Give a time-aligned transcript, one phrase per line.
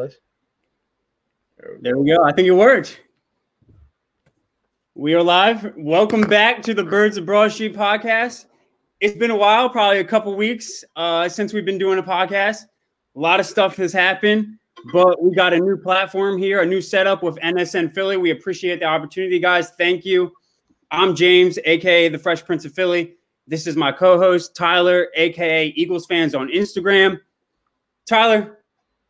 [0.00, 0.14] less.
[1.82, 2.24] There we go.
[2.24, 3.00] I think it worked.
[4.94, 5.74] We are live.
[5.76, 8.46] Welcome back to the Birds of Broad Street podcast.
[9.00, 12.62] It's been a while, probably a couple weeks uh, since we've been doing a podcast.
[13.14, 14.58] A lot of stuff has happened,
[14.90, 18.16] but we got a new platform here, a new setup with NSN Philly.
[18.16, 19.70] We appreciate the opportunity, guys.
[19.70, 20.32] Thank you.
[20.90, 23.16] I'm James, aka the Fresh Prince of Philly.
[23.46, 27.20] This is my co-host Tyler, aka Eagles fans on Instagram.
[28.08, 28.59] Tyler,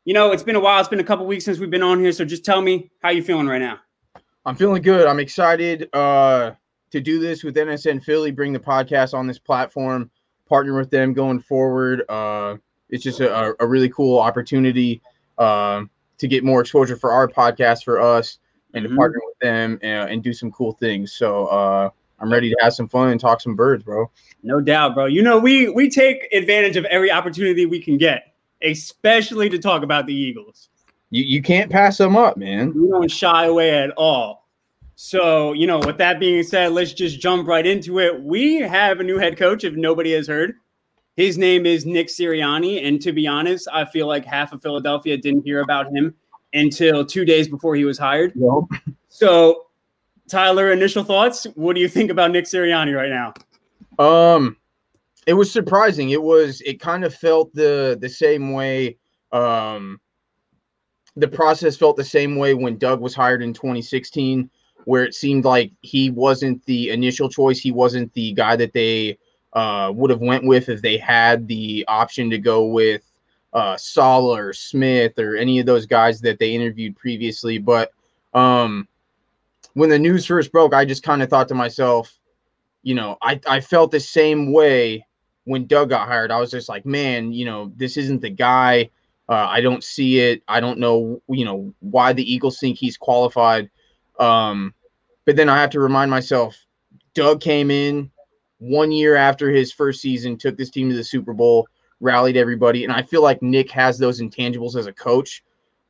[0.04, 0.80] you know, it's been a while.
[0.80, 2.12] It's been a couple weeks since we've been on here.
[2.12, 3.78] So just tell me how you feeling right now.
[4.46, 5.06] I'm feeling good.
[5.06, 6.52] I'm excited uh,
[6.90, 10.10] to do this with NSN Philly, bring the podcast on this platform,
[10.48, 12.02] partner with them going forward.
[12.08, 12.56] Uh,
[12.88, 15.00] it's just a, a, really cool opportunity
[15.38, 15.82] uh,
[16.18, 18.38] to get more exposure for our podcast for us
[18.74, 18.94] and mm-hmm.
[18.94, 21.12] to partner with them and, and, do some cool things.
[21.12, 24.10] So uh, I'm ready to have some fun and talk some birds, bro.
[24.42, 25.06] No doubt, bro.
[25.06, 28.29] You know, we we take advantage of every opportunity we can get
[28.62, 30.68] especially to talk about the Eagles.
[31.10, 32.72] You, you can't pass them up, man.
[32.74, 34.48] We don't shy away at all.
[34.94, 38.22] So, you know, with that being said, let's just jump right into it.
[38.22, 40.54] We have a new head coach, if nobody has heard.
[41.16, 42.86] His name is Nick Sirianni.
[42.86, 46.14] And to be honest, I feel like half of Philadelphia didn't hear about him
[46.52, 48.32] until two days before he was hired.
[48.36, 48.82] Yep.
[49.08, 49.66] So,
[50.28, 51.44] Tyler, initial thoughts?
[51.54, 53.34] What do you think about Nick Sirianni right now?
[53.98, 54.56] Um,
[55.30, 56.10] it was surprising.
[56.10, 58.96] It was it kind of felt the the same way
[59.30, 60.00] um
[61.14, 64.50] the process felt the same way when Doug was hired in 2016
[64.86, 69.16] where it seemed like he wasn't the initial choice, he wasn't the guy that they
[69.52, 73.02] uh, would have went with if they had the option to go with
[73.52, 77.58] uh, Saleh or Smith or any of those guys that they interviewed previously.
[77.58, 77.92] But
[78.34, 78.88] um,
[79.74, 82.18] when the news first broke, I just kind of thought to myself,
[82.82, 85.06] you know, I, I felt the same way
[85.50, 88.88] when Doug got hired, I was just like, man, you know, this isn't the guy.
[89.28, 90.44] Uh, I don't see it.
[90.46, 93.68] I don't know, you know, why the Eagles think he's qualified.
[94.20, 94.72] Um,
[95.24, 96.56] but then I have to remind myself,
[97.14, 98.12] Doug came in
[98.58, 101.66] one year after his first season, took this team to the Super Bowl,
[101.98, 105.42] rallied everybody, and I feel like Nick has those intangibles as a coach.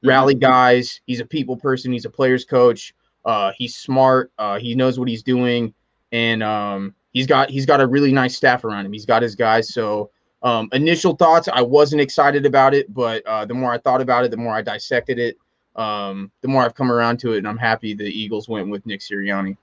[0.03, 0.41] Rally mm-hmm.
[0.41, 1.03] guys.
[1.05, 1.93] He's a people person.
[1.93, 2.95] He's a players coach.
[3.27, 4.33] Uh, he's smart.
[4.39, 5.75] Uh, he knows what he's doing,
[6.13, 8.93] and um, he's got he's got a really nice staff around him.
[8.93, 9.73] He's got his guys.
[9.73, 10.11] So
[10.43, 14.25] um, initial thoughts, I wasn't excited about it, but uh, the more I thought about
[14.25, 15.37] it, the more I dissected it,
[15.77, 18.85] um, the more I've come around to it, and I'm happy the Eagles went with
[18.87, 19.57] Nick Sirianni.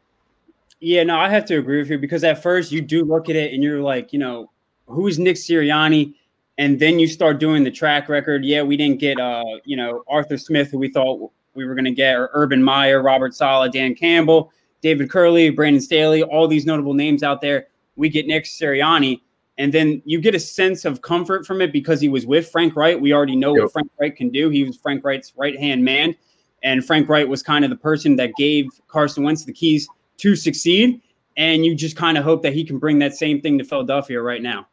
[0.80, 3.36] Yeah, no, I have to agree with you because at first you do look at
[3.36, 4.52] it and you're like, you know,
[4.86, 6.14] who's Nick Sirianni?
[6.60, 8.46] And then you start doing the track record.
[8.46, 11.86] Yeah, we didn't get, uh, you know, Arthur Smith, who we thought we were going
[11.86, 14.52] to get, or Urban Meyer, Robert Saleh, Dan Campbell.
[14.82, 17.68] David Culley, Brandon Staley, all these notable names out there.
[17.96, 19.22] We get Nick Sirianni,
[19.58, 22.76] and then you get a sense of comfort from it because he was with Frank
[22.76, 23.00] Reich.
[23.00, 23.64] We already know yep.
[23.64, 24.50] what Frank Reich can do.
[24.50, 26.16] He was Frank Reich's right hand man,
[26.64, 30.36] and Frank Reich was kind of the person that gave Carson Wentz the keys to
[30.36, 31.02] succeed.
[31.38, 34.20] And you just kind of hope that he can bring that same thing to Philadelphia
[34.22, 34.68] right now.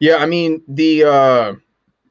[0.00, 1.54] Yeah, I mean the uh,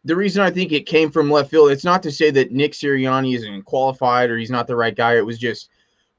[0.05, 1.71] the reason I think it came from left field.
[1.71, 5.17] It's not to say that Nick Sirianni isn't qualified or he's not the right guy.
[5.17, 5.69] It was just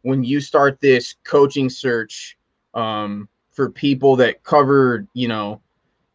[0.04, 2.36] when you start this coaching search
[2.74, 5.62] um, for people that cover, you know,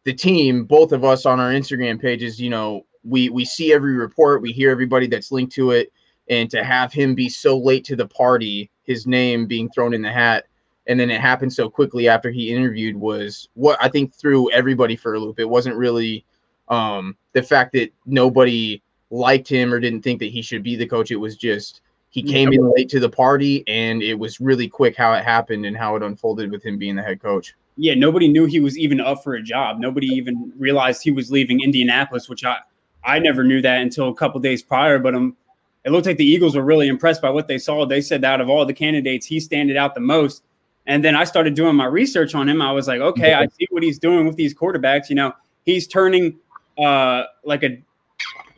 [0.04, 3.94] the team, both of us on our Instagram pages, you know, we we see every
[3.94, 5.92] report, we hear everybody that's linked to it,
[6.28, 10.02] and to have him be so late to the party, his name being thrown in
[10.02, 10.46] the hat,
[10.86, 14.94] and then it happened so quickly after he interviewed was what I think threw everybody
[14.94, 15.40] for a loop.
[15.40, 16.24] It wasn't really
[16.68, 20.86] um, the fact that nobody liked him or didn't think that he should be the
[20.86, 21.10] coach.
[21.10, 24.96] It was just he came in late to the party, and it was really quick
[24.96, 27.54] how it happened and how it unfolded with him being the head coach.
[27.76, 29.78] Yeah, nobody knew he was even up for a job.
[29.78, 32.58] Nobody even realized he was leaving Indianapolis, which I
[33.04, 34.98] I never knew that until a couple days prior.
[34.98, 35.36] But um,
[35.84, 37.86] it looked like the Eagles were really impressed by what they saw.
[37.86, 40.42] They said that out of all the candidates, he standed out the most.
[40.86, 42.60] And then I started doing my research on him.
[42.60, 45.08] I was like, okay, I see what he's doing with these quarterbacks.
[45.08, 45.32] You know,
[45.64, 46.38] he's turning
[46.76, 47.80] uh, like a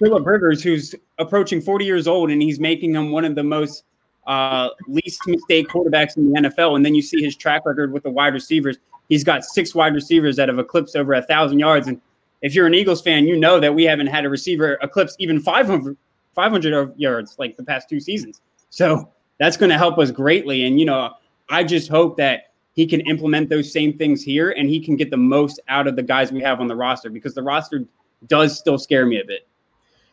[0.03, 3.85] Philip Rivers, who's approaching 40 years old, and he's making him one of the most
[4.27, 6.75] uh, least mistake quarterbacks in the NFL.
[6.75, 8.79] And then you see his track record with the wide receivers.
[9.09, 11.87] He's got six wide receivers that have eclipsed over a thousand yards.
[11.87, 12.01] And
[12.41, 15.41] if you're an Eagles fan, you know that we haven't had a receiver eclipse even
[15.41, 15.97] 500,
[16.35, 18.41] 500 yards like the past two seasons.
[18.71, 20.65] So that's going to help us greatly.
[20.65, 21.13] And, you know,
[21.49, 25.11] I just hope that he can implement those same things here and he can get
[25.11, 27.85] the most out of the guys we have on the roster because the roster
[28.27, 29.47] does still scare me a bit.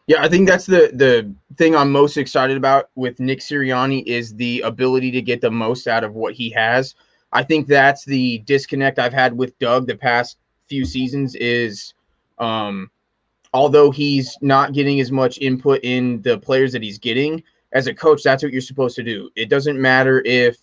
[0.09, 4.33] Yeah, I think that's the the thing I'm most excited about with Nick Sirianni is
[4.33, 6.95] the ability to get the most out of what he has.
[7.31, 11.93] I think that's the disconnect I've had with Doug the past few seasons is
[12.39, 12.89] um
[13.53, 17.93] although he's not getting as much input in the players that he's getting, as a
[17.93, 19.29] coach, that's what you're supposed to do.
[19.35, 20.57] It doesn't matter if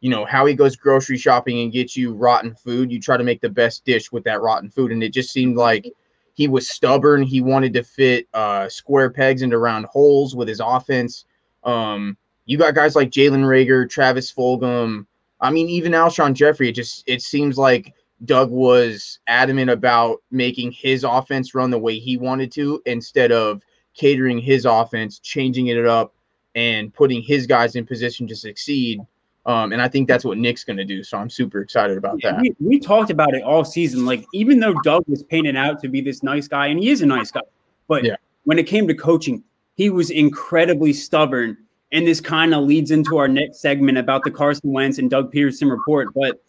[0.00, 2.92] you know how he goes grocery shopping and gets you rotten food.
[2.92, 5.56] You try to make the best dish with that rotten food, and it just seemed
[5.56, 5.92] like
[6.34, 7.22] he was stubborn.
[7.22, 11.24] He wanted to fit uh, square pegs into round holes with his offense.
[11.64, 15.06] Um, you got guys like Jalen Reagor, Travis Fulgham.
[15.40, 16.68] I mean, even Alshon Jeffery.
[16.68, 17.94] It just it seems like
[18.24, 23.62] Doug was adamant about making his offense run the way he wanted to instead of
[23.94, 26.14] catering his offense, changing it up,
[26.54, 29.00] and putting his guys in position to succeed.
[29.44, 31.02] Um, and I think that's what Nick's going to do.
[31.02, 32.40] So I'm super excited about yeah, that.
[32.40, 34.06] We, we, talked about it all season.
[34.06, 37.02] Like, even though Doug was painted out to be this nice guy, and he is
[37.02, 37.40] a nice guy,
[37.88, 38.16] but yeah.
[38.44, 39.42] when it came to coaching,
[39.74, 41.56] he was incredibly stubborn.
[41.90, 45.32] And this kind of leads into our next segment about the Carson Wentz and Doug
[45.32, 46.14] Pederson report.
[46.14, 46.40] But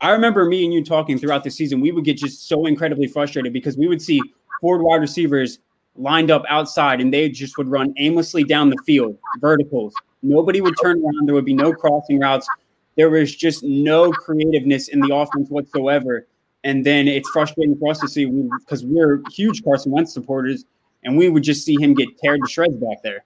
[0.00, 3.06] I remember me and you talking throughout the season, we would get just so incredibly
[3.06, 4.20] frustrated because we would see
[4.60, 5.58] forward wide receivers
[5.96, 9.92] lined up outside and they just would run aimlessly down the field, verticals,
[10.22, 11.26] Nobody would turn around.
[11.26, 12.48] There would be no crossing routes.
[12.96, 16.26] There was just no creativeness in the offense whatsoever.
[16.64, 20.64] And then it's frustrating for us to see because we, we're huge Carson Wentz supporters,
[21.04, 23.24] and we would just see him get teared to shreds back there.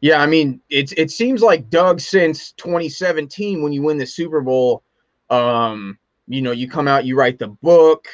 [0.00, 4.40] Yeah, I mean, it it seems like Doug since 2017 when you win the Super
[4.40, 4.82] Bowl,
[5.30, 8.06] um, you know, you come out, you write the book,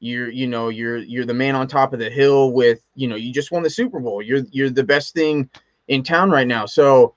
[0.00, 3.16] you're you know, you're you're the man on top of the hill with, you know,
[3.16, 4.22] you just won the Super Bowl.
[4.22, 5.48] You're you're the best thing
[5.92, 6.64] in town right now.
[6.64, 7.14] So,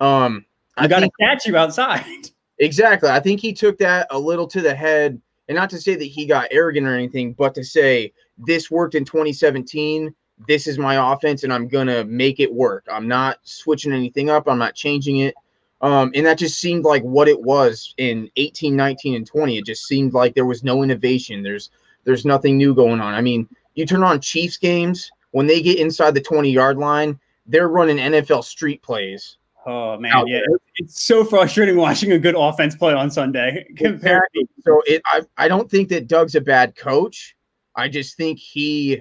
[0.00, 0.44] um,
[0.76, 2.04] I got think, a statue outside.
[2.58, 3.10] Exactly.
[3.10, 6.06] I think he took that a little to the head, and not to say that
[6.06, 10.14] he got arrogant or anything, but to say this worked in 2017.
[10.48, 12.86] This is my offense, and I'm gonna make it work.
[12.90, 14.48] I'm not switching anything up.
[14.48, 15.34] I'm not changing it.
[15.82, 19.58] Um, and that just seemed like what it was in 18, 19, and 20.
[19.58, 21.42] It just seemed like there was no innovation.
[21.42, 21.68] There's
[22.04, 23.12] there's nothing new going on.
[23.12, 27.20] I mean, you turn on Chiefs games when they get inside the 20 yard line,
[27.46, 29.38] they're running NFL street plays.
[29.66, 30.58] Oh man, yeah, there.
[30.76, 33.66] it's so frustrating watching a good offense play on Sunday.
[33.78, 34.48] Exactly.
[34.64, 37.36] So it, I, I don't think that Doug's a bad coach.
[37.74, 39.00] I just think he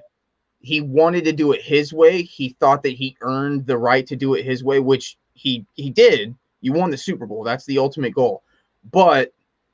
[0.60, 2.24] he wanted to do it his way.
[2.24, 5.92] He thought that he earned the right to do it his way, which he he
[5.92, 6.36] did.
[6.62, 7.44] You won the Super Bowl.
[7.44, 8.42] That's the ultimate goal.
[8.92, 9.32] But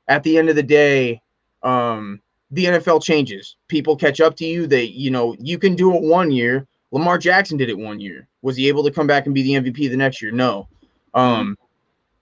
[0.08, 1.22] at the end of the day,
[1.62, 2.20] um,
[2.50, 3.56] the NFL changes.
[3.68, 4.66] People catch up to you.
[4.66, 8.28] They, you know, you can do it one year, Lamar Jackson did it one year.
[8.42, 10.30] Was he able to come back and be the MVP the next year?
[10.30, 10.68] No.
[11.14, 11.58] Um,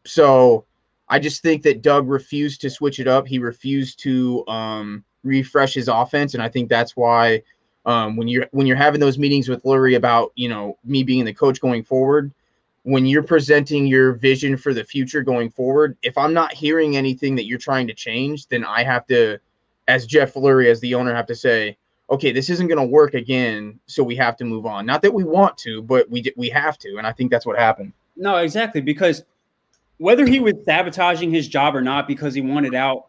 [0.06, 0.64] so
[1.08, 3.26] I just think that Doug refused to switch it up.
[3.26, 7.42] He refused to um, refresh his offense, and I think that's why
[7.84, 11.24] um, when you're when you're having those meetings with Lurie about you know me being
[11.24, 12.32] the coach going forward,
[12.84, 17.34] when you're presenting your vision for the future going forward, if I'm not hearing anything
[17.36, 19.38] that you're trying to change, then I have to,
[19.88, 21.76] as Jeff Lurie, as the owner, have to say,
[22.10, 24.84] okay, this isn't going to work again, so we have to move on.
[24.84, 27.58] Not that we want to, but we we have to, and I think that's what
[27.58, 27.92] happened.
[28.16, 29.22] No, exactly, because
[29.98, 33.06] whether he was sabotaging his job or not because he wanted out,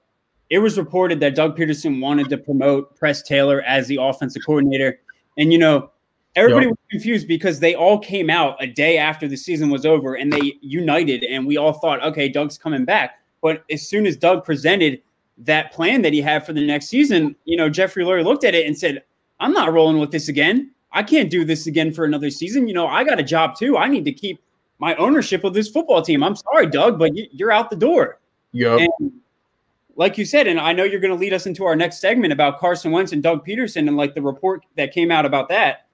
[0.49, 4.99] it was reported that Doug Pederson wanted to promote Press Taylor as the offensive coordinator,
[5.37, 5.89] and you know.
[6.37, 6.69] Everybody yep.
[6.69, 10.31] was confused because they all came out a day after the season was over and
[10.31, 13.19] they united, and we all thought, okay, Doug's coming back.
[13.41, 15.01] But as soon as Doug presented
[15.41, 18.55] that plan that he had for the next season, you know, Jeffrey Lurie looked at
[18.55, 19.03] it and said,
[19.39, 20.71] I'm not rolling with this again.
[20.91, 22.67] I can't do this again for another season.
[22.67, 23.77] You know, I got a job too.
[23.77, 24.41] I need to keep
[24.79, 26.23] my ownership of this football team.
[26.23, 28.19] I'm sorry, Doug, but you're out the door.
[28.51, 28.85] Yeah.
[29.95, 32.33] Like you said, and I know you're going to lead us into our next segment
[32.33, 35.87] about Carson Wentz and Doug Pederson and like the report that came out about that.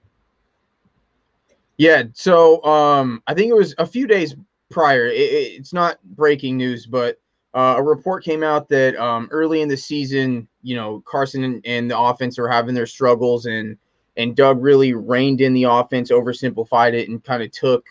[1.77, 2.03] Yeah.
[2.13, 4.35] So um, I think it was a few days
[4.69, 5.07] prior.
[5.07, 7.19] It, it's not breaking news, but
[7.57, 11.65] uh, a report came out that um, early in the season, you know, Carson and,
[11.65, 13.75] and, the offense are having their struggles, and
[14.15, 17.83] and Doug really reined in the offense, oversimplified it, and kind of took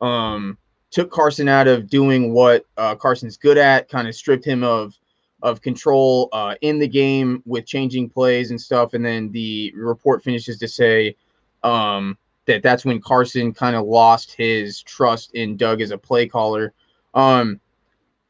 [0.00, 0.56] um,
[0.92, 4.94] took Carson out of doing what uh, Carson's good at, kind of stripped him of
[5.42, 8.94] of control uh, in the game with changing plays and stuff.
[8.94, 11.16] And then the report finishes to say
[11.64, 16.28] um, that that's when Carson kind of lost his trust in Doug as a play
[16.28, 16.72] caller.
[17.14, 17.58] Um,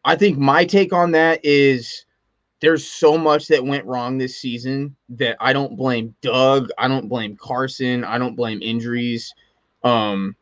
[0.09, 2.07] I think my take on that is
[2.61, 7.11] there's so much that went wrong this season that I don't blame Doug, I don't
[7.11, 9.35] blame Carson, I don't blame injuries.
[9.85, 10.35] Um,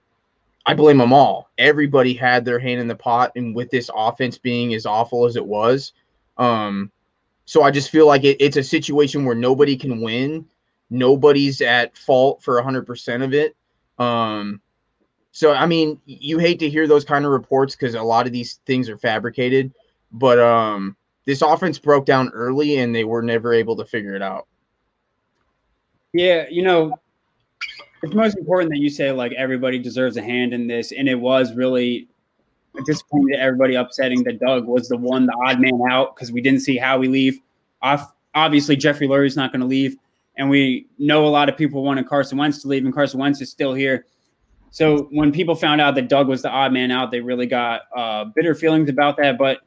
[0.67, 1.51] I blame them all.
[1.59, 5.35] Everybody had their hand in the pot, and with this offense being as awful as
[5.35, 5.95] it was,
[6.39, 6.93] um,
[7.45, 10.47] so I just feel like it, it's a situation where nobody can win.
[10.91, 13.57] Nobody's at fault for 100% of it.
[13.99, 14.61] Um,
[15.37, 18.33] so I mean, you hate to hear those kind of reports because a lot of
[18.33, 19.71] these things are fabricated,
[20.11, 24.23] but um, this offense broke down early and they were never able to figure it
[24.23, 24.47] out.
[26.15, 26.99] Yeah, you know,
[28.03, 31.17] it's most important that you say like everybody deserves a hand in this, and it
[31.17, 32.09] was really
[32.87, 36.41] disappointing to everybody upsetting that Doug was the one, the odd man out, because we
[36.41, 37.41] didn't see Howie leave.
[37.83, 39.97] Off, obviously, Jeffrey Lurie's not going to leave,
[40.39, 43.43] and we know a lot of people wanted Carson Wentz to leave, and Carson Wentz
[43.43, 44.07] is still here.
[44.71, 47.83] So when people found out that Doug was the odd man out, they really got
[47.97, 49.39] uh, bitter feelings about that.
[49.39, 49.61] But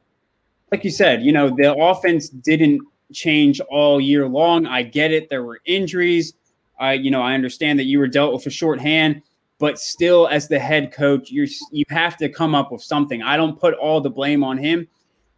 [0.70, 2.80] like you said, you know, the offense didn't
[3.12, 4.66] change all year long.
[4.66, 5.28] I get it.
[5.28, 6.34] There were injuries.
[6.78, 9.20] I, you know, I understand that you were dealt with a shorthand,
[9.58, 13.20] but still, as the head coach, you you have to come up with something.
[13.22, 14.88] I don't put all the blame on him,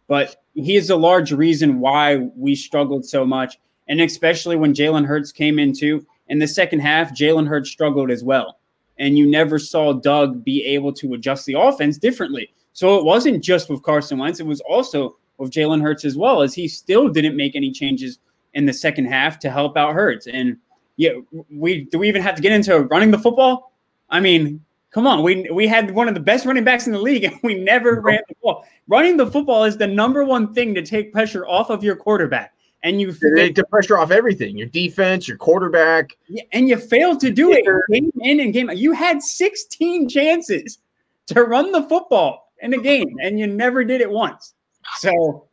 [0.07, 5.05] but he is a large reason why we struggled so much, and especially when Jalen
[5.05, 8.57] Hurts came into in the second half, Jalen Hurts struggled as well,
[9.03, 12.53] and you never saw Doug be able to adjust the offense differently.
[12.71, 16.41] So it wasn't just with Carson Wentz; it was also with Jalen Hurts as well,
[16.41, 18.19] as he still didn't make any changes
[18.53, 20.57] in the second half to help out Hurts and
[20.95, 21.11] yeah,
[21.49, 23.73] we do we even have to get into running the football?
[24.09, 27.01] I mean, come on, we we had one of the best running backs in the
[27.01, 28.65] league, and we never ran the ball.
[28.87, 32.52] Running the football is the number one thing to take pressure off of your quarterback,
[32.83, 36.17] and you take the pressure off everything: your defense, your quarterback.
[36.27, 38.69] Yeah, and you failed to do it game in and game.
[38.69, 38.77] out.
[38.77, 40.79] You had 16 chances
[41.27, 44.53] to run the football in a game, and you never did it once.
[44.97, 45.47] So,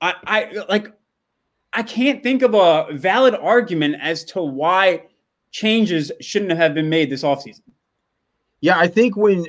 [0.00, 0.92] I I like
[1.72, 5.04] I can't think of a valid argument as to why
[5.50, 7.62] changes shouldn't have been made this offseason.
[8.60, 9.46] Yeah, I think when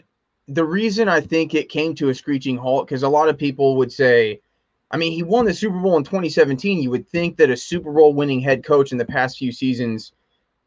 [0.48, 3.77] the reason I think it came to a screeching halt, because a lot of people
[3.77, 4.42] would say,
[4.94, 6.82] I mean, he won the Super Bowl in 2017.
[6.82, 10.14] You would think that a Super Bowl winning head coach in the past few seasons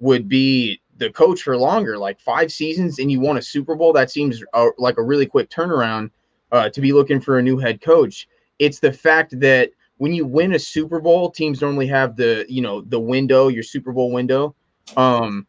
[0.01, 3.93] would be the coach for longer, like five seasons, and you won a Super Bowl.
[3.93, 6.11] That seems uh, like a really quick turnaround
[6.51, 8.29] uh, to be looking for a new head coach.
[8.59, 12.63] It's the fact that when you win a Super Bowl, teams normally have the you
[12.63, 14.57] know the window, your Super Bowl window.
[14.97, 15.47] Um,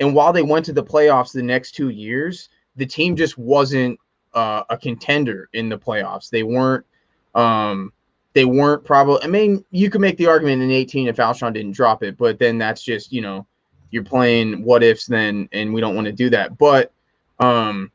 [0.00, 3.98] and while they went to the playoffs the next two years, the team just wasn't
[4.32, 6.30] uh, a contender in the playoffs.
[6.30, 6.86] They weren't.
[7.34, 7.92] Um,
[8.36, 9.18] they weren't probably.
[9.24, 12.38] I mean, you could make the argument in 18 if Alshon didn't drop it, but
[12.38, 13.46] then that's just you know
[13.90, 16.58] you're playing what ifs then, and we don't want to do that.
[16.58, 16.92] But
[17.38, 17.90] um,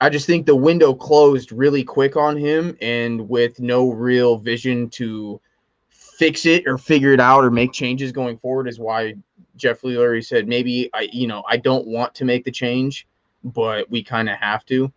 [0.00, 4.88] I just think the window closed really quick on him, and with no real vision
[4.90, 5.38] to
[5.90, 9.12] fix it or figure it out or make changes going forward is why
[9.56, 13.06] Jeff Lurie said maybe I, you know, I don't want to make the change,
[13.44, 14.90] but we kind of have to.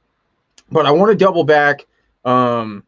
[0.71, 1.85] But I want to double back
[2.23, 2.85] um,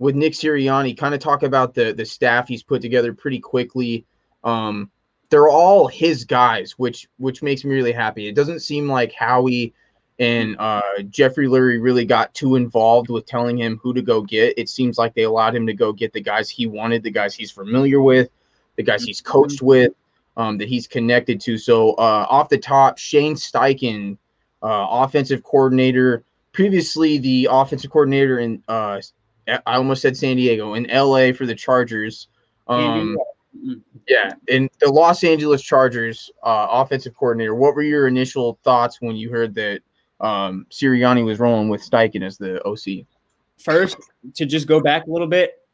[0.00, 4.04] with Nick Sirianni, kind of talk about the the staff he's put together pretty quickly.
[4.42, 4.90] Um,
[5.28, 8.26] they're all his guys, which which makes me really happy.
[8.26, 9.72] It doesn't seem like Howie
[10.18, 14.58] and uh, Jeffrey Lurie really got too involved with telling him who to go get.
[14.58, 17.34] It seems like they allowed him to go get the guys he wanted, the guys
[17.34, 18.28] he's familiar with,
[18.76, 19.66] the guys he's coached mm-hmm.
[19.66, 19.92] with,
[20.36, 21.56] um, that he's connected to.
[21.56, 24.18] So uh, off the top, Shane Steichen,
[24.62, 29.00] uh, offensive coordinator, previously the offensive coordinator in uh,
[29.66, 31.32] I almost said San Diego in L.A.
[31.32, 32.28] for the Chargers.
[32.68, 33.16] Um,
[34.06, 37.54] yeah, in the Los Angeles Chargers uh, offensive coordinator.
[37.54, 39.80] What were your initial thoughts when you heard that
[40.20, 43.06] um, Sirianni was rolling with Steichen as the OC.
[43.58, 43.96] First,
[44.34, 45.66] to just go back a little bit,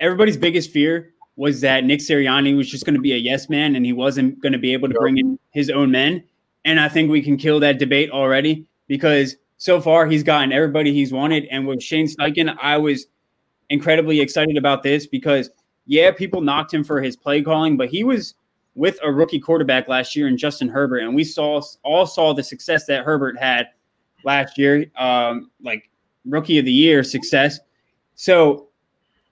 [0.00, 3.76] everybody's biggest fear was that Nick Sirianni was just going to be a yes man
[3.76, 6.22] and he wasn't going to be able to bring in his own men.
[6.64, 10.90] And I think we can kill that debate already because so far he's gotten everybody
[10.90, 11.44] he's wanted.
[11.50, 13.08] And with Shane Steichen, I was
[13.68, 15.50] incredibly excited about this because,
[15.86, 18.34] yeah, people knocked him for his play calling, but he was
[18.74, 22.42] with a rookie quarterback last year in Justin Herbert, and we saw all saw the
[22.42, 23.66] success that Herbert had
[24.24, 25.90] last year, um, like
[26.24, 27.60] rookie of the year success.
[28.14, 28.68] So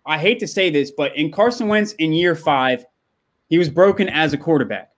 [0.04, 2.84] I hate to say this, but in Carson Wentz in year five,
[3.48, 4.92] he was broken as a quarterback.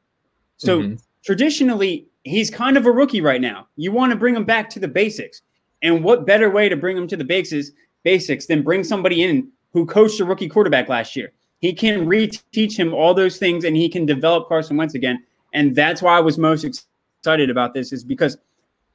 [0.56, 0.94] So mm-hmm.
[1.24, 3.68] traditionally, he's kind of a rookie right now.
[3.76, 5.42] You want to bring him back to the basics.
[5.82, 7.70] And what better way to bring him to the basics
[8.02, 11.32] basics than bring somebody in who coached a rookie quarterback last year?
[11.60, 15.22] He can reteach him all those things and he can develop Carson Wentz again.
[15.52, 18.38] And that's why I was most excited about this is because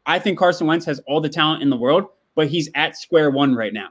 [0.06, 2.06] I think Carson Wentz has all the talent in the world,
[2.36, 3.90] but he's at square one right now.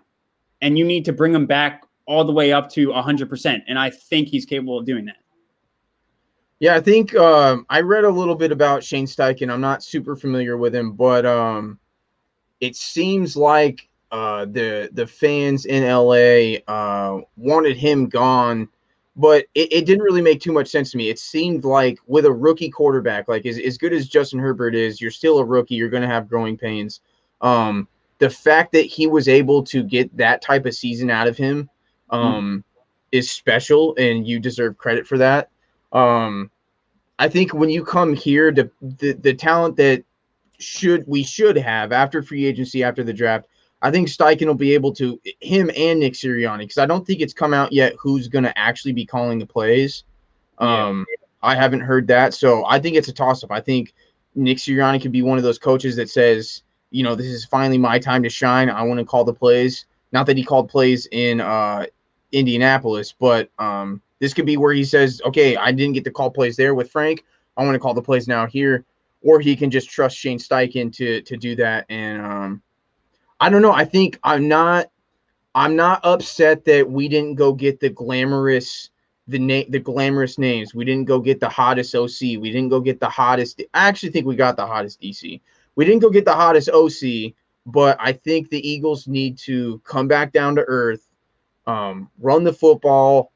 [0.61, 3.63] And you need to bring him back all the way up to 100%.
[3.67, 5.17] And I think he's capable of doing that.
[6.65, 9.53] Yeah, I think um, I read a little bit about Shane Steichen.
[9.53, 11.79] I'm not super familiar with him, but um,
[12.59, 18.67] it seems like uh, the the fans in LA uh, wanted him gone,
[19.15, 21.11] but it, it, didn't really make too much sense to me.
[21.11, 25.03] It seemed like with a rookie quarterback, like as, as good as Justin Herbert is,
[25.03, 25.75] you're still a rookie.
[25.75, 27.03] You're going to have growing pains.
[27.43, 27.89] Um,
[28.21, 31.69] the fact that he was able to get that type of season out of him
[32.09, 32.87] um, mm.
[33.13, 35.51] is special, and you deserve credit for that.
[35.93, 36.51] Um,
[37.19, 40.05] I think when you come here, to the the talent that
[40.59, 43.47] should we should have after free agency after the draft.
[43.83, 47.21] I think Steichen will be able to him and Nick Sirianni because I don't think
[47.21, 50.05] it's come out yet who's going to actually be calling the plays.
[50.57, 51.17] Um, yeah.
[51.43, 53.53] I haven't heard that, so I think it's a toss up.
[53.53, 53.93] I think
[54.35, 57.77] Nick Sirianni could be one of those coaches that says, you know, this is finally
[57.77, 58.71] my time to shine.
[58.71, 59.85] I want to call the plays.
[60.13, 61.85] Not that he called plays in uh,
[62.33, 66.31] Indianapolis, but um, this could be where he says, okay, I didn't get to call
[66.31, 67.25] plays there with Frank.
[67.57, 68.85] I want to call the plays now here
[69.25, 71.87] or he can just trust Shane Steichen to to do that.
[71.89, 72.63] And um,
[73.41, 73.73] I don't know.
[73.73, 74.91] I think I'm not
[75.55, 78.91] I'm not upset that we didn't go get the glamorous
[79.27, 80.75] the name the glamorous names.
[80.75, 82.21] We didn't go get the hottest OC.
[82.21, 83.63] We didn't go get the hottest.
[83.73, 85.41] I actually think we got the hottest DC.
[85.75, 87.33] We didn't go get the hottest OC,
[87.67, 91.11] but I think the Eagles need to come back down to earth,
[91.67, 93.33] um, run the football,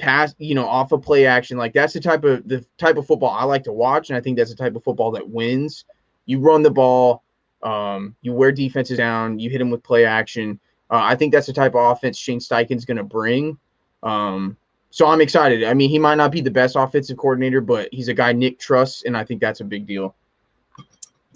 [0.00, 1.58] pass, you know, off of play action.
[1.58, 4.20] Like that's the type of the type of football I like to watch, and I
[4.20, 5.84] think that's the type of football that wins.
[6.26, 7.22] You run the ball,
[7.62, 10.58] um, you wear defenses down, you hit them with play action.
[10.90, 13.58] Uh, I think that's the type of offense Shane Steichen's going to bring.
[14.02, 14.56] Um,
[14.90, 15.62] so I'm excited.
[15.64, 18.58] I mean, he might not be the best offensive coordinator, but he's a guy Nick
[18.58, 20.16] trusts, and I think that's a big deal.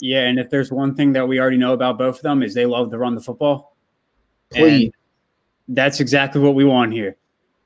[0.00, 2.52] Yeah, and if there's one thing that we already know about both of them is
[2.52, 3.76] they love to run the football.
[4.50, 4.90] Please.
[5.66, 7.16] And that's exactly what we want here.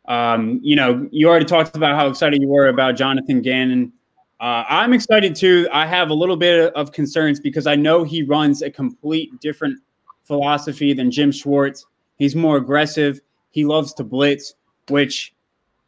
[0.09, 3.93] Um, you know, you already talked about how excited you were about Jonathan Gannon.
[4.41, 5.69] Uh, I'm excited too.
[5.73, 9.79] I have a little bit of concerns because I know he runs a complete different
[10.25, 11.87] philosophy than Jim Schwartz.
[12.17, 13.21] He's more aggressive.
[13.51, 14.55] He loves to blitz,
[14.89, 15.35] which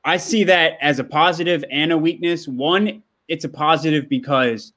[0.05, 2.47] I see that as a positive and a weakness.
[2.47, 4.73] One, it's a positive because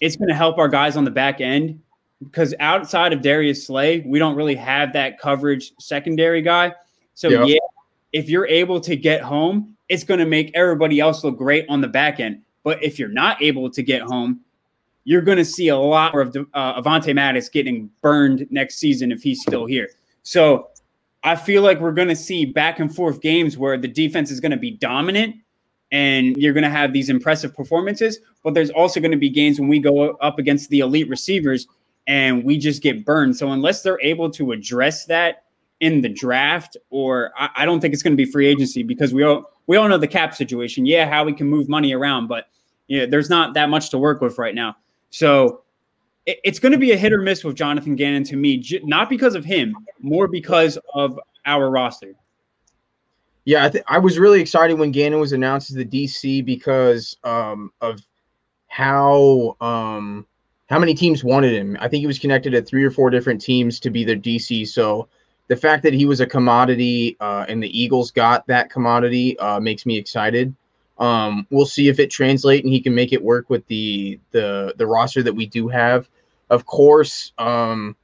[0.00, 1.80] it's going to help our guys on the back end
[2.22, 6.72] because outside of Darius Slay, we don't really have that coverage secondary guy.
[7.14, 7.48] So yep.
[7.48, 7.58] yeah,
[8.12, 11.80] if you're able to get home, it's going to make everybody else look great on
[11.80, 12.42] the back end.
[12.62, 14.40] But if you're not able to get home,
[15.04, 19.12] you're going to see a lot more of uh, Avonte Maddox getting burned next season
[19.12, 19.88] if he's still here.
[20.24, 20.70] So
[21.22, 24.40] I feel like we're going to see back and forth games where the defense is
[24.40, 25.36] going to be dominant
[25.92, 28.18] and you're going to have these impressive performances.
[28.42, 31.68] But there's also going to be games when we go up against the elite receivers
[32.08, 33.36] and we just get burned.
[33.36, 35.44] So unless they're able to address that
[35.80, 39.12] in the draft, or I, I don't think it's going to be free agency because
[39.12, 40.86] we all we all know the cap situation.
[40.86, 42.46] Yeah, how we can move money around, but
[42.88, 44.76] yeah, there's not that much to work with right now.
[45.10, 45.62] So
[46.24, 48.80] it, it's going to be a hit or miss with Jonathan Gannon to me, j-
[48.84, 52.14] not because of him, more because of our roster.
[53.44, 57.16] Yeah, I, th- I was really excited when Gannon was announced as the DC because
[57.22, 58.00] um, of
[58.66, 60.26] how um,
[60.68, 61.76] how many teams wanted him.
[61.80, 64.66] I think he was connected to three or four different teams to be their DC.
[64.66, 65.08] So
[65.48, 69.60] the fact that he was a commodity uh, and the Eagles got that commodity uh,
[69.60, 70.54] makes me excited.
[70.98, 74.74] Um, we'll see if it translates and he can make it work with the the
[74.76, 76.08] the roster that we do have.
[76.50, 77.96] Of course, um,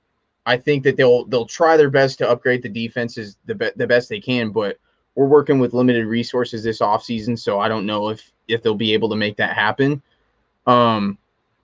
[0.46, 3.86] I think that they'll they'll try their best to upgrade the defenses the be- the
[3.86, 4.78] best they can, but
[5.14, 8.92] we're working with limited resources this offseason, so I don't know if if they'll be
[8.92, 10.02] able to make that happen.
[10.66, 11.18] Um,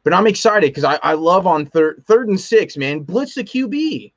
[0.05, 3.01] but I'm excited because I, I love on third third and six, man.
[3.01, 4.13] Blitz the QB.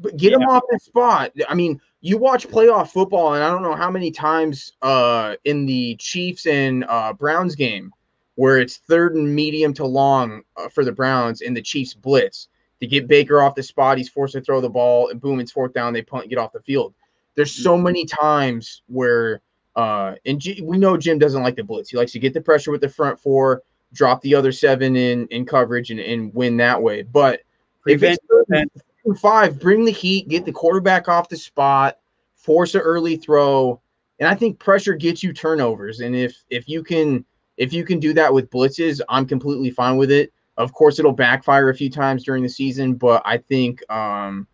[0.00, 0.38] But get yeah.
[0.38, 1.32] him off the spot.
[1.48, 5.66] I mean, you watch playoff football, and I don't know how many times uh, in
[5.66, 7.92] the Chiefs and uh, Browns game
[8.40, 12.48] where it's third and medium to long uh, for the Browns, and the Chiefs blitz
[12.80, 13.98] to get Baker off the spot.
[13.98, 15.92] He's forced to throw the ball, and boom, it's fourth down.
[15.92, 16.94] They punt, get off the field.
[17.34, 17.84] There's so mm-hmm.
[17.84, 19.42] many times where,
[19.76, 21.90] uh, and G- we know Jim doesn't like the blitz.
[21.90, 25.26] He likes to get the pressure with the front four, drop the other seven in
[25.28, 27.02] in coverage, and, and win that way.
[27.02, 27.42] But
[27.82, 28.70] Prevent, if
[29.04, 31.98] it's five, bring the heat, get the quarterback off the spot,
[32.34, 33.80] force an early throw,
[34.18, 36.00] and I think pressure gets you turnovers.
[36.00, 37.24] And if if you can
[37.56, 40.32] if you can do that with blitzes, I'm completely fine with it.
[40.56, 44.46] Of course, it'll backfire a few times during the season, but I think um,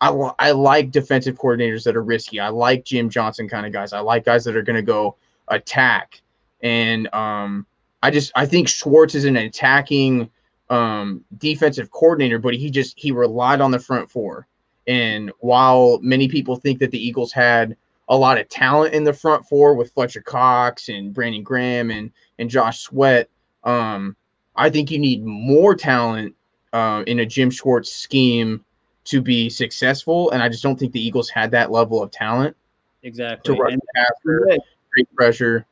[0.00, 2.38] I, I like defensive coordinators that are risky.
[2.38, 3.94] I like Jim Johnson kind of guys.
[3.94, 5.16] I like guys that are going to go
[5.48, 6.20] attack.
[6.62, 7.66] And um,
[8.02, 10.30] I just I think Schwartz is an attacking
[10.70, 14.46] um, defensive coordinator, but he just he relied on the front four.
[14.86, 17.76] And while many people think that the Eagles had
[18.08, 22.10] a lot of talent in the front four with Fletcher Cox and Brandon Graham and
[22.38, 23.28] and Josh Sweat,
[23.64, 24.16] um,
[24.56, 26.34] I think you need more talent
[26.72, 28.64] uh, in a Jim Schwartz scheme
[29.04, 30.30] to be successful.
[30.30, 32.56] And I just don't think the Eagles had that level of talent.
[33.02, 33.54] Exactly.
[33.54, 34.58] To run after
[34.90, 35.66] great pressure.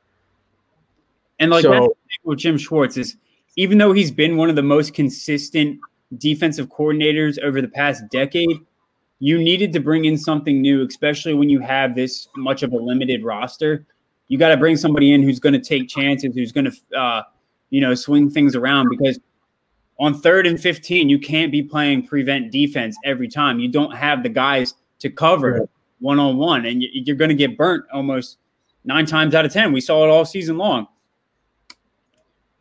[1.38, 3.16] And like so, with Jim Schwartz is
[3.56, 5.78] even though he's been one of the most consistent
[6.18, 8.58] defensive coordinators over the past decade,
[9.18, 12.76] you needed to bring in something new, especially when you have this much of a
[12.76, 13.86] limited roster.
[14.28, 17.22] You got to bring somebody in who's going to take chances, who's going to uh,
[17.72, 19.18] you know, swing things around because
[19.98, 23.58] on third and 15, you can't be playing prevent defense every time.
[23.58, 25.68] You don't have the guys to cover
[26.00, 28.38] one on one, and you're going to get burnt almost
[28.84, 29.72] nine times out of 10.
[29.72, 30.86] We saw it all season long.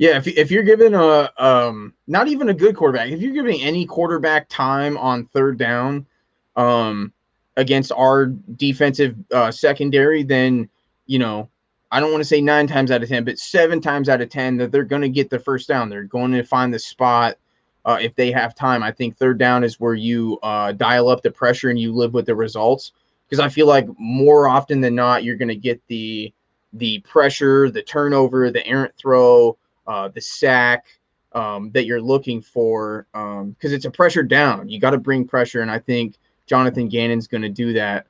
[0.02, 3.62] Yeah, if, if you're giving a um not even a good quarterback, if you're giving
[3.62, 6.08] any quarterback time on third down
[6.56, 7.14] um
[7.56, 10.68] against our defensive uh, secondary, then
[11.06, 11.50] you know
[11.92, 14.30] I don't want to say nine times out of ten, but seven times out of
[14.30, 15.88] ten that they're going to get the first down.
[15.88, 17.38] They're going to find the spot
[17.86, 18.82] uh, if they have time.
[18.82, 22.16] I think third down is where you uh, dial up the pressure and you live
[22.16, 22.94] with the results.
[23.30, 26.34] Because I feel like more often than not, you're going to get the
[26.74, 29.56] the pressure, the turnover, the errant throw,
[29.88, 30.86] uh, the sack
[31.34, 34.70] um, that you're looking for because um, it's a pressure down.
[34.70, 36.16] You got to bring pressure, and I think
[36.46, 38.08] Jonathan Gannon's going to do that.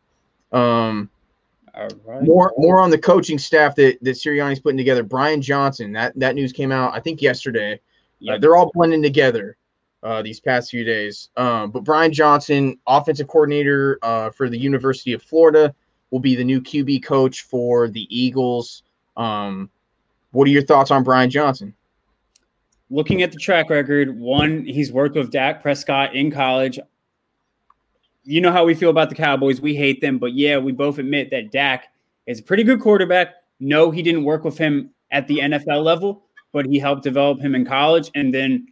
[0.51, 1.09] Um,
[2.05, 2.23] right.
[2.23, 5.03] More more on the coaching staff that that Sirianni's putting together.
[5.03, 5.91] Brian Johnson.
[5.91, 7.79] That that news came out I think yesterday.
[8.19, 9.57] Yeah, uh, they're all blending together
[10.03, 11.29] uh, these past few days.
[11.37, 15.73] Um, but Brian Johnson, offensive coordinator uh, for the University of Florida,
[16.11, 18.83] will be the new QB coach for the Eagles.
[19.17, 19.69] Um,
[20.31, 21.73] what are your thoughts on Brian Johnson?
[22.89, 26.79] Looking at the track record, one, he's worked with Dak Prescott in college.
[28.23, 29.61] You know how we feel about the Cowboys.
[29.61, 31.87] We hate them, but yeah, we both admit that Dak
[32.27, 33.35] is a pretty good quarterback.
[33.59, 37.55] No, he didn't work with him at the NFL level, but he helped develop him
[37.55, 38.11] in college.
[38.13, 38.67] And then,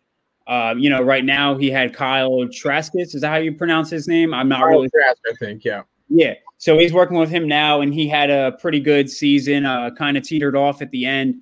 [0.47, 3.15] uh, you know, right now he had Kyle Traskis.
[3.15, 4.33] Is that how you pronounce his name?
[4.33, 4.89] I'm not Kyle really.
[4.89, 5.83] Trask, I think, yeah.
[6.09, 6.33] Yeah.
[6.57, 9.65] So he's working with him now, and he had a pretty good season.
[9.65, 11.39] Uh, kind of teetered off at the end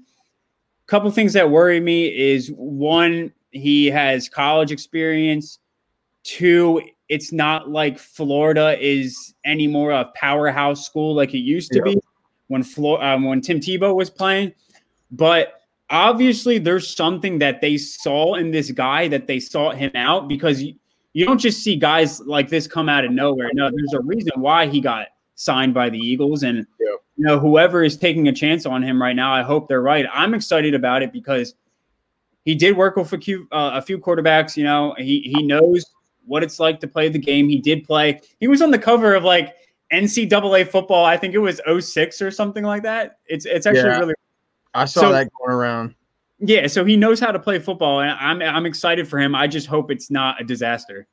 [0.87, 5.59] couple things that worry me is one, he has college experience.
[6.23, 11.79] Two, it's not like Florida is any more a powerhouse school like it used to
[11.79, 11.93] yeah.
[11.93, 11.99] be
[12.47, 14.53] when Flo- um, when Tim Tebow was playing.
[15.11, 20.27] But obviously, there's something that they saw in this guy that they sought him out
[20.27, 20.75] because you,
[21.13, 23.49] you don't just see guys like this come out of nowhere.
[23.53, 27.39] No, there's a reason why he got signed by the Eagles, and yeah you know,
[27.39, 30.05] whoever is taking a chance on him right now, I hope they're right.
[30.13, 31.55] I'm excited about it because
[32.45, 34.55] he did work with a few, uh, a few quarterbacks.
[34.55, 35.83] You know, he he knows
[36.25, 37.49] what it's like to play the game.
[37.49, 38.21] He did play.
[38.39, 39.55] He was on the cover of like
[39.91, 41.05] NCAA football.
[41.05, 43.17] I think it was 06 or something like that.
[43.25, 44.13] It's it's actually yeah, really.
[44.75, 45.95] I saw so, that going around.
[46.39, 49.33] Yeah, so he knows how to play football, and I'm I'm excited for him.
[49.33, 51.07] I just hope it's not a disaster.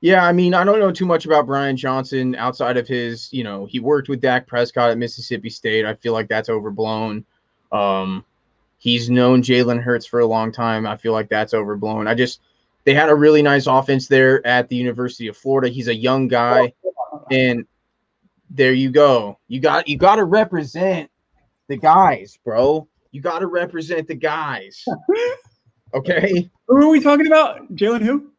[0.00, 3.42] Yeah, I mean, I don't know too much about Brian Johnson outside of his, you
[3.42, 5.86] know, he worked with Dak Prescott at Mississippi State.
[5.86, 7.24] I feel like that's overblown.
[7.72, 8.24] Um,
[8.78, 10.86] he's known Jalen Hurts for a long time.
[10.86, 12.06] I feel like that's overblown.
[12.06, 12.40] I just
[12.84, 15.68] they had a really nice offense there at the University of Florida.
[15.70, 16.74] He's a young guy,
[17.30, 17.64] and
[18.50, 19.38] there you go.
[19.48, 21.10] You got you got to represent
[21.68, 22.86] the guys, bro.
[23.10, 24.84] You got to represent the guys.
[25.94, 26.50] Okay.
[26.66, 27.72] Who are we talking about?
[27.74, 28.32] Jalen who?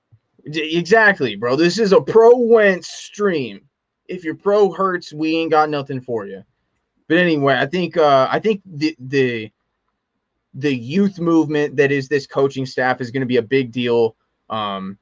[0.45, 1.55] Exactly, bro.
[1.55, 3.61] This is a pro Wentz stream.
[4.07, 6.43] If your pro hurts, we ain't got nothing for you.
[7.07, 9.51] But anyway, I think uh, I think the the
[10.53, 14.15] the youth movement that is this coaching staff is going to be a big deal.
[14.49, 14.97] Um,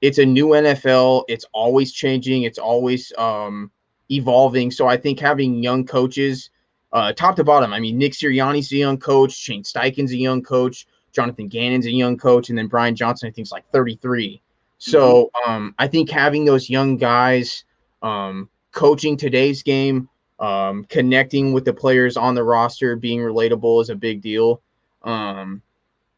[0.00, 1.24] it's a new NFL.
[1.28, 2.42] It's always changing.
[2.42, 3.70] It's always um,
[4.10, 4.70] evolving.
[4.70, 6.50] So I think having young coaches,
[6.92, 7.72] uh, top to bottom.
[7.72, 9.32] I mean, Nick Sirianni's a young coach.
[9.32, 10.86] Shane Steichen's a young coach.
[11.12, 14.42] Jonathan Gannon's a young coach, and then Brian Johnson, I think, is like 33.
[14.84, 15.50] So mm-hmm.
[15.50, 17.64] um, I think having those young guys
[18.02, 23.88] um, coaching today's game, um, connecting with the players on the roster, being relatable is
[23.88, 24.60] a big deal.
[25.02, 25.62] Um,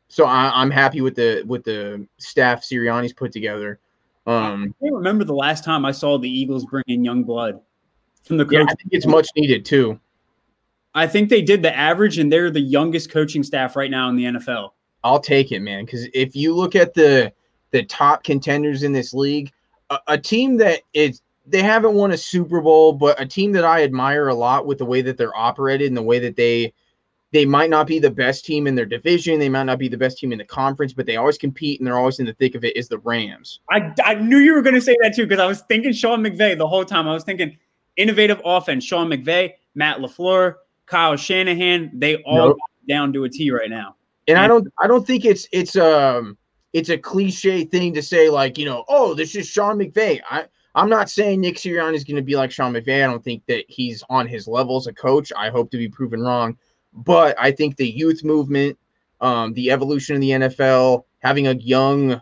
[0.09, 3.79] so I, am happy with the with the staff Sirianni's put together.
[4.26, 7.61] Um, I can't remember the last time I saw the Eagles bring in young blood
[8.24, 8.55] from the coach.
[8.55, 10.00] Yeah, I think it's much needed too.
[10.92, 14.16] I think they did the average, and they're the youngest coaching staff right now in
[14.16, 14.70] the NFL.
[15.05, 15.85] I'll take it, man.
[15.85, 17.33] Because if you look at the
[17.77, 19.53] the top contenders in this league.
[19.91, 23.65] A, a team that is they haven't won a Super Bowl, but a team that
[23.65, 26.73] I admire a lot with the way that they're operated and the way that they
[27.33, 29.97] they might not be the best team in their division, they might not be the
[29.97, 32.55] best team in the conference, but they always compete and they're always in the thick
[32.55, 33.61] of it is the Rams.
[33.71, 36.23] I, I knew you were going to say that too because I was thinking Sean
[36.23, 37.07] McVay the whole time.
[37.07, 37.59] I was thinking
[37.97, 40.55] innovative offense, Sean McVay, Matt LaFleur,
[40.87, 42.59] Kyle Shanahan, they all nope.
[42.89, 43.97] down to a T right now.
[44.29, 46.39] And, and I don't I don't think it's it's um
[46.77, 50.21] it's a cliche thing to say, like, you know, oh, this is Sean McVay.
[50.29, 53.03] I, I'm not saying Nick Sirianni is going to be like Sean McVay.
[53.03, 55.33] I don't think that he's on his level as a coach.
[55.35, 56.59] I hope to be proven wrong.
[56.93, 58.79] But I think the youth movement,
[59.23, 62.21] um, the evolution of the NFL, having a young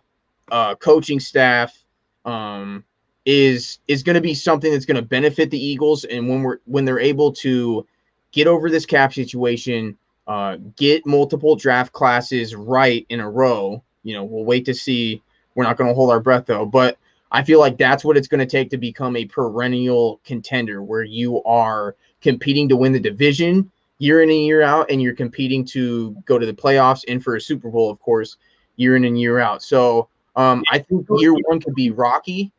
[0.52, 1.76] uh, coaching staff
[2.24, 2.84] um,
[3.24, 6.04] is is going to be something that's going to benefit the Eagles.
[6.04, 7.84] And when we're when they're able to
[8.30, 13.82] get over this cap situation, uh, get multiple draft classes right in a row.
[14.04, 15.22] You know, we'll wait to see.
[15.54, 16.98] We're not going to hold our breath though, but
[17.32, 21.02] I feel like that's what it's going to take to become a perennial contender where
[21.02, 25.64] you are competing to win the division year in and year out, and you're competing
[25.64, 28.36] to go to the playoffs and for a Super Bowl, of course,
[28.76, 29.62] year in and year out.
[29.62, 32.52] So um, I think year one could be rocky.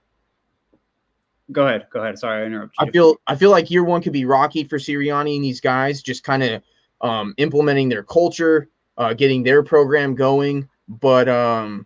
[1.52, 1.88] Go ahead.
[1.92, 2.18] Go ahead.
[2.18, 2.88] Sorry, I interrupted you.
[2.88, 6.02] I feel I feel like year one could be rocky for Sirianni and these guys,
[6.02, 6.64] just kind of
[7.02, 10.68] um, implementing their culture, uh, getting their program going.
[10.88, 11.86] But um,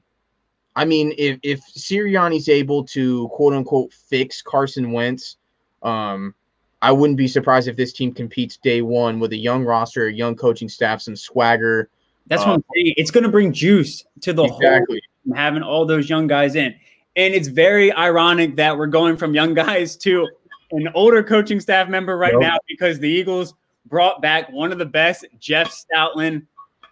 [0.75, 5.37] I mean, if if Sirianni's able to quote unquote fix Carson Wentz,
[5.83, 6.33] um,
[6.81, 10.13] I wouldn't be surprised if this team competes day one with a young roster, a
[10.13, 11.89] young coaching staff, some swagger.
[12.27, 12.93] That's what I'm uh, saying.
[12.97, 15.01] It's going to bring juice to the exactly.
[15.25, 16.75] whole having all those young guys in.
[17.15, 20.27] And it's very ironic that we're going from young guys to
[20.71, 23.55] an older coaching staff member right now because the Eagles
[23.87, 26.45] brought back one of the best, Jeff Stoutland.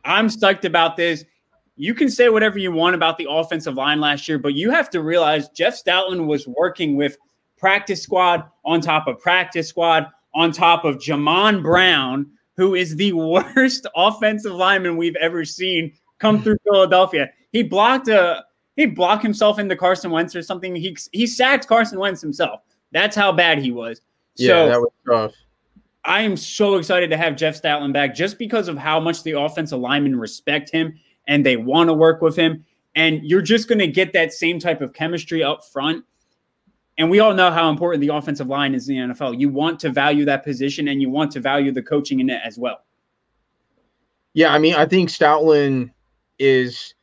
[0.03, 1.23] I'm stoked about this.
[1.77, 4.89] You can say whatever you want about the offensive line last year, but you have
[4.89, 7.17] to realize Jeff Stoutland was working with
[7.57, 13.13] practice squad on top of practice squad on top of Jamon Brown, who is the
[13.55, 16.43] worst offensive lineman we've ever seen come hmm.
[16.43, 17.29] through Philadelphia.
[17.51, 18.43] He blocked a
[18.75, 20.75] he blocked himself into Carson Wentz or something.
[20.75, 22.61] He he sacked Carson Wentz himself.
[22.91, 24.01] That's how bad he was.
[24.35, 25.33] Yeah, so, that was rough.
[26.05, 29.33] I am so excited to have Jeff Stoutland back just because of how much the
[29.33, 32.65] offensive linemen respect him and they want to work with him.
[32.95, 36.03] And you're just going to get that same type of chemistry up front.
[36.97, 39.39] And we all know how important the offensive line is in the NFL.
[39.39, 42.41] You want to value that position and you want to value the coaching in it
[42.43, 42.79] as well.
[44.33, 45.91] Yeah, I mean, I think Stoutland
[46.39, 46.95] is,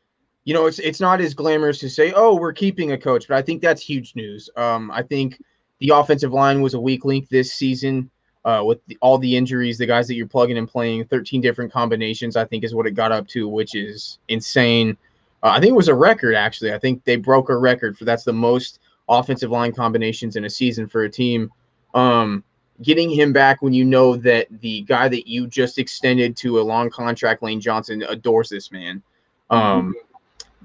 [0.45, 3.37] you know, it's it's not as glamorous to say, oh, we're keeping a coach, but
[3.37, 4.51] I think that's huge news.
[4.57, 5.41] Um, I think
[5.79, 8.11] the offensive line was a weak link this season
[8.45, 11.73] uh, with the, all the injuries, the guys that you're plugging and playing, 13 different
[11.73, 14.97] combinations, I think is what it got up to, which is insane.
[15.43, 16.73] Uh, I think it was a record, actually.
[16.73, 20.51] I think they broke a record for that's the most offensive line combinations in a
[20.51, 21.51] season for a team.
[21.95, 22.45] Um,
[22.83, 26.63] getting him back when you know that the guy that you just extended to a
[26.63, 29.03] long contract, Lane Johnson, adores this man.
[29.51, 29.95] Um,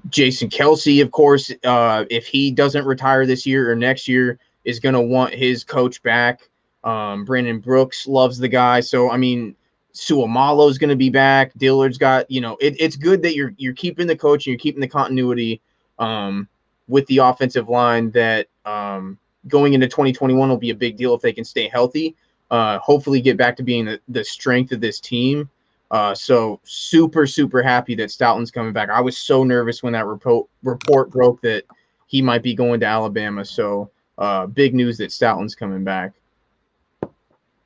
[0.08, 4.80] Jason Kelce, of course, uh, if he doesn't retire this year or next year, is
[4.80, 6.48] going to want his coach back.
[6.84, 8.80] Um, Brandon Brooks loves the guy.
[8.80, 9.54] So I mean,
[9.94, 11.52] Seumalo's going to be back.
[11.56, 14.58] Dillard's got you know it, it's good that you're you're keeping the coach and you're
[14.58, 15.60] keeping the continuity
[15.98, 16.48] um,
[16.88, 18.10] with the offensive line.
[18.12, 22.14] That um, going into 2021 will be a big deal if they can stay healthy.
[22.50, 25.48] Uh, hopefully, get back to being the, the strength of this team.
[25.90, 28.90] Uh, so super super happy that Stoutland's coming back.
[28.90, 31.64] I was so nervous when that report report broke that
[32.06, 33.44] he might be going to Alabama.
[33.44, 36.12] So uh, big news that Stoutland's coming back.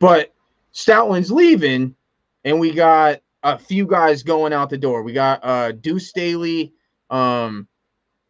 [0.05, 0.35] But
[0.75, 1.95] Stoutland's leaving,
[2.45, 5.03] and we got a few guys going out the door.
[5.03, 6.75] We got uh Deuce Staley.
[7.09, 7.67] Um,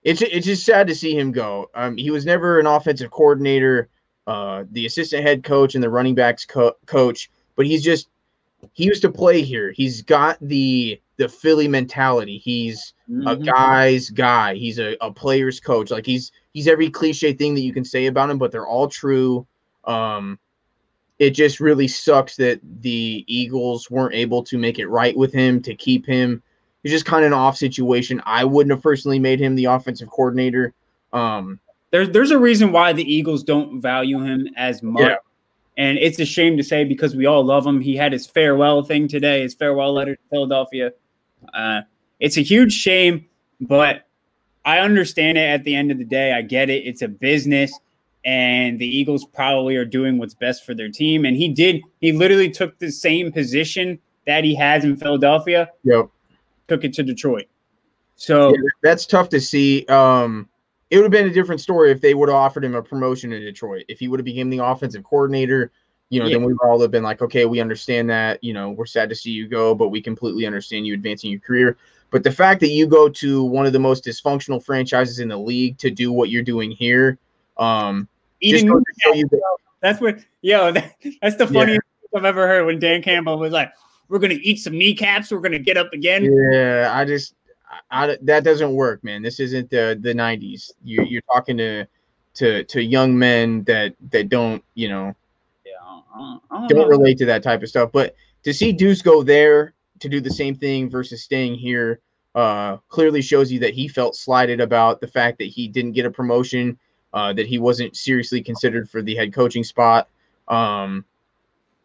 [0.05, 1.69] it's it's just sad to see him go.
[1.75, 3.89] Um, he was never an offensive coordinator,
[4.29, 8.09] uh, the assistant head coach and the running backs co- coach, but he's just
[8.73, 9.73] he used to play here.
[9.73, 12.39] He's got the the Philly mentality.
[12.39, 13.27] He's mm-hmm.
[13.27, 14.55] a guy's guy.
[14.55, 15.91] He's a, a player's coach.
[15.91, 18.87] Like he's he's every cliche thing that you can say about him, but they're all
[18.87, 19.45] true.
[19.83, 20.39] Um,
[21.19, 25.63] it just really sucks that the Eagles weren't able to make it right with him
[25.63, 26.43] to keep him.
[26.83, 28.21] It's just kind of an off situation.
[28.27, 30.75] I wouldn't have personally made him the offensive coordinator.
[31.13, 31.61] Um,
[31.93, 35.03] there's there's a reason why the Eagles don't value him as much.
[35.03, 35.17] Yeah.
[35.77, 37.81] And it's a shame to say because we all love him.
[37.81, 40.93] He had his farewell thing today, his farewell letter to Philadelphia.
[41.53, 41.83] Uh,
[42.21, 43.27] it's a huge shame,
[43.61, 44.07] but
[44.65, 46.33] I understand it at the end of the day.
[46.33, 46.87] I get it.
[46.87, 47.77] It's a business
[48.25, 51.25] and the Eagles probably are doing what's best for their team.
[51.25, 55.71] And he did, he literally took the same position that he has in Philadelphia.
[55.85, 56.09] Yep.
[56.69, 57.47] Took it to Detroit.
[58.17, 59.85] So yeah, that's tough to see.
[59.87, 60.49] Um,
[60.91, 63.33] it would have been a different story if they would have offered him a promotion
[63.33, 63.85] in Detroit.
[63.89, 65.73] If he would have become the offensive coordinator,
[66.11, 66.37] you know, yeah.
[66.37, 68.43] then we all have been like, okay, we understand that.
[68.43, 71.41] You know, we're sad to see you go, but we completely understand you advancing your
[71.41, 71.77] career.
[72.11, 75.37] But the fact that you go to one of the most dysfunctional franchises in the
[75.37, 77.19] league to do what you're doing here,
[77.57, 78.09] um,
[78.41, 78.69] eating.
[78.69, 82.19] That, that's what, yo, that, that's the funniest yeah.
[82.19, 83.73] I've ever heard when Dan Campbell was like,
[84.09, 85.31] "We're gonna eat some kneecaps.
[85.31, 87.35] We're gonna get up again." Yeah, I just,
[87.91, 89.23] I, that doesn't work, man.
[89.23, 90.71] This isn't the the '90s.
[90.85, 91.87] You, you're talking to
[92.35, 95.15] to to young men that that don't, you know,
[95.67, 96.87] yeah, I don't, don't know.
[96.87, 97.91] relate to that type of stuff.
[97.93, 102.01] But to see Deuce go there to do the same thing versus staying here
[102.35, 106.07] uh, clearly shows you that he felt slighted about the fact that he didn't get
[106.07, 106.79] a promotion
[107.15, 110.09] uh, that he wasn't seriously considered for the head coaching spot.
[110.49, 111.05] Um,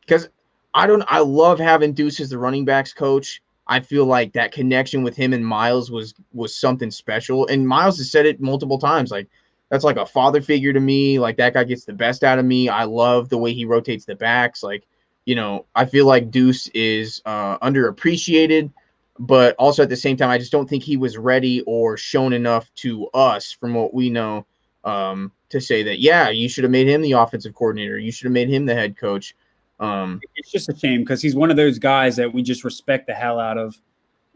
[0.01, 0.27] because
[0.73, 1.03] I don't.
[1.07, 3.41] I love having Deuce as the running backs coach.
[3.67, 7.45] I feel like that connection with him and Miles was was something special.
[7.47, 9.11] And Miles has said it multiple times.
[9.11, 9.27] Like
[9.69, 11.19] that's like a father figure to me.
[11.19, 12.67] Like that guy gets the best out of me.
[12.67, 14.63] I love the way he rotates the backs.
[14.63, 14.87] Like
[15.25, 18.71] you know, I feel like Deuce is uh, underappreciated,
[19.19, 22.33] but also at the same time, I just don't think he was ready or shown
[22.33, 24.47] enough to us from what we know
[24.83, 27.97] um, to say that yeah, you should have made him the offensive coordinator.
[27.97, 29.35] You should have made him the head coach.
[29.79, 33.07] Um, it's just a shame because he's one of those guys that we just respect
[33.07, 33.79] the hell out of,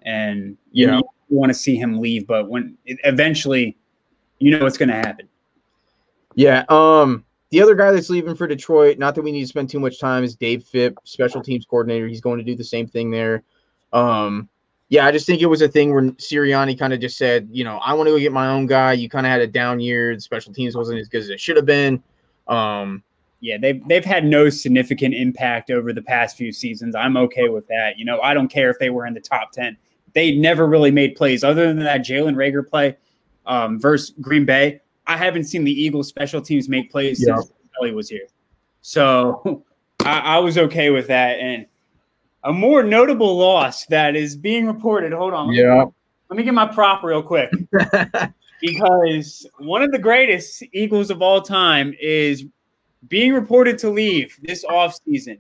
[0.03, 0.95] and you yeah.
[0.95, 3.77] know want to see him leave, but when it, eventually,
[4.39, 5.27] you know what's going to happen.
[6.36, 6.63] Yeah.
[6.69, 7.25] Um.
[7.51, 9.99] The other guy that's leaving for Detroit, not that we need to spend too much
[9.99, 12.08] time, is Dave Fipp, special teams coordinator.
[12.08, 13.43] He's going to do the same thing there.
[13.91, 14.49] Um.
[14.93, 17.63] Yeah, I just think it was a thing where Sirianni kind of just said, you
[17.63, 18.93] know, I want to go get my own guy.
[18.93, 20.13] You kind of had a down year.
[20.13, 22.03] The special teams wasn't as good as it should have been.
[22.47, 23.01] Um,
[23.39, 26.93] yeah, they've they've had no significant impact over the past few seasons.
[26.93, 27.97] I'm okay with that.
[27.97, 29.77] You know, I don't care if they were in the top ten.
[30.13, 32.95] They never really made plays other than that Jalen Reagor play
[33.47, 34.79] um, versus Green Bay.
[35.08, 37.38] I haven't seen the Eagles special teams make plays yeah.
[37.38, 38.27] since Kelly was here.
[38.84, 39.63] So
[40.01, 41.39] I, I was okay with that.
[41.39, 41.65] And
[42.43, 45.13] a more notable loss that is being reported.
[45.13, 45.51] Hold on.
[45.53, 45.86] Yeah.
[46.29, 47.51] let me get my prop real quick.
[48.62, 52.45] because one of the greatest Eagles of all time is
[53.10, 55.39] being reported to leave this offseason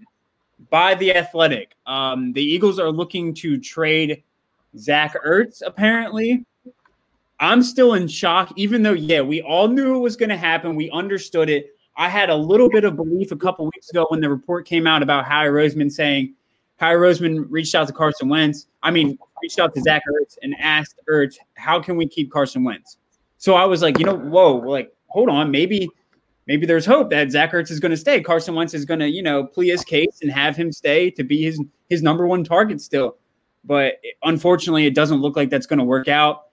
[0.69, 1.75] by the Athletic.
[1.85, 4.23] Um, the Eagles are looking to trade
[4.77, 6.45] Zach Ertz, apparently.
[7.39, 10.75] I'm still in shock, even though, yeah, we all knew it was going to happen.
[10.75, 11.75] We understood it.
[11.95, 14.87] I had a little bit of belief a couple weeks ago when the report came
[14.87, 16.33] out about Howie Roseman saying
[16.77, 18.67] Howie Roseman reached out to Carson Wentz.
[18.81, 22.63] I mean, reached out to Zach Ertz and asked Ertz, how can we keep Carson
[22.63, 22.97] Wentz?
[23.37, 25.89] So I was like, you know, whoa, like, hold on, maybe–
[26.47, 28.21] maybe there's hope that Zach Ertz is going to stay.
[28.21, 31.23] Carson Wentz is going to, you know, plea his case and have him stay to
[31.23, 33.15] be his his number one target still.
[33.63, 36.47] But unfortunately, it doesn't look like that's going to work out.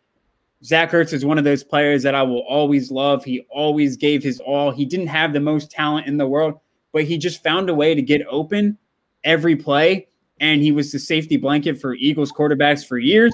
[0.63, 3.25] Zach Ertz is one of those players that I will always love.
[3.25, 4.71] He always gave his all.
[4.71, 6.61] He didn't have the most talent in the world,
[6.93, 8.79] but he just found a way to get open
[9.25, 10.07] every play.
[10.41, 13.33] And he was the safety blanket for Eagles quarterbacks for years.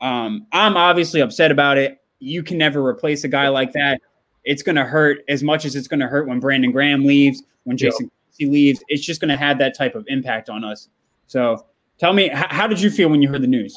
[0.00, 2.00] Um, I'm obviously upset about it.
[2.18, 4.00] You can never replace a guy like that
[4.46, 7.42] it's going to hurt as much as it's going to hurt when Brandon Graham leaves,
[7.64, 8.50] when Jason yep.
[8.50, 8.82] leaves.
[8.88, 10.88] It's just going to have that type of impact on us.
[11.26, 11.66] So
[11.98, 13.76] tell me, h- how did you feel when you heard the news?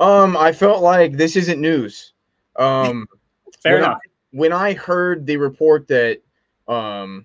[0.00, 2.12] Um, I felt like this isn't news.
[2.56, 3.06] Um,
[3.62, 3.98] Fair when enough.
[4.04, 6.18] I, when I heard the report that
[6.66, 7.24] um,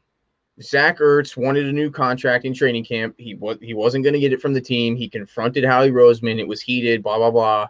[0.61, 4.19] Zach Ertz wanted a new contract in training camp, he was he wasn't going to
[4.19, 4.95] get it from the team.
[4.95, 6.39] He confronted Howie Roseman.
[6.39, 7.03] It was heated.
[7.03, 7.67] Blah blah blah.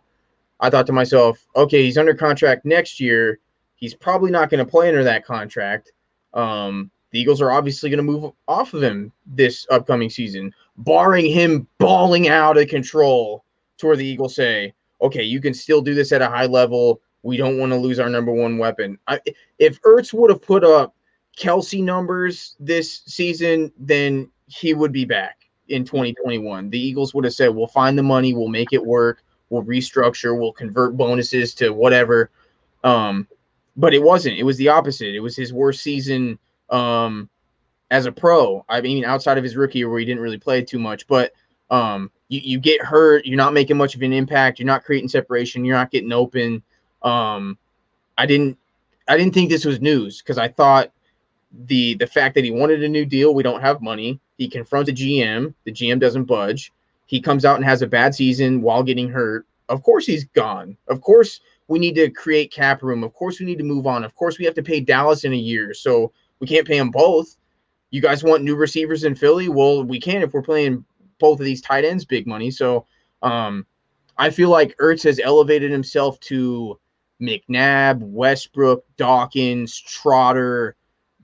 [0.60, 3.40] I thought to myself, okay, he's under contract next year
[3.78, 5.94] He's probably not going to play under that contract.
[6.34, 11.32] Um, the Eagles are obviously going to move off of him this upcoming season, barring
[11.32, 13.46] him balling out of control
[13.78, 17.00] to where the Eagles say, okay, you can still do this at a high level.
[17.22, 18.98] We don't want to lose our number one weapon.
[19.08, 19.20] I,
[19.60, 20.96] if Ertz would have put up
[21.38, 26.70] Kelce numbers this season, then he would be back in 2021.
[26.70, 30.38] The Eagles would have said, we'll find the money, we'll make it work, we'll restructure,
[30.38, 32.32] we'll convert bonuses to whatever.
[32.84, 33.28] Um,
[33.76, 34.38] but it wasn't.
[34.38, 35.14] It was the opposite.
[35.14, 37.30] It was his worst season um,
[37.92, 38.66] as a pro.
[38.68, 41.34] I mean, outside of his rookie year where he didn't really play too much, but
[41.70, 43.26] um, you, you get hurt.
[43.26, 44.58] You're not making much of an impact.
[44.58, 45.64] You're not creating separation.
[45.64, 46.64] You're not getting open.
[47.04, 47.58] Um,
[48.18, 48.58] I didn't.
[49.08, 50.92] I didn't think this was news because I thought
[51.66, 53.34] the the fact that he wanted a new deal.
[53.34, 54.20] We don't have money.
[54.38, 55.54] He confronts the GM.
[55.64, 56.72] The GM doesn't budge.
[57.06, 59.46] He comes out and has a bad season while getting hurt.
[59.70, 60.78] Of course he's gone.
[60.88, 63.04] Of course we need to create cap room.
[63.04, 64.04] Of course, we need to move on.
[64.04, 66.92] Of course, we have to pay Dallas in a year, so we can't pay them
[66.92, 67.36] both.
[67.92, 69.50] You guys want new receivers in Philly?
[69.50, 70.86] Well, we can if we're playing
[71.20, 72.52] both of these tight ends big money.
[72.52, 72.86] So,
[73.22, 73.66] um,
[74.18, 76.80] I feel like Ertz has elevated himself to
[77.22, 80.76] McNabb, Westbrook, Dawkins, Trotter,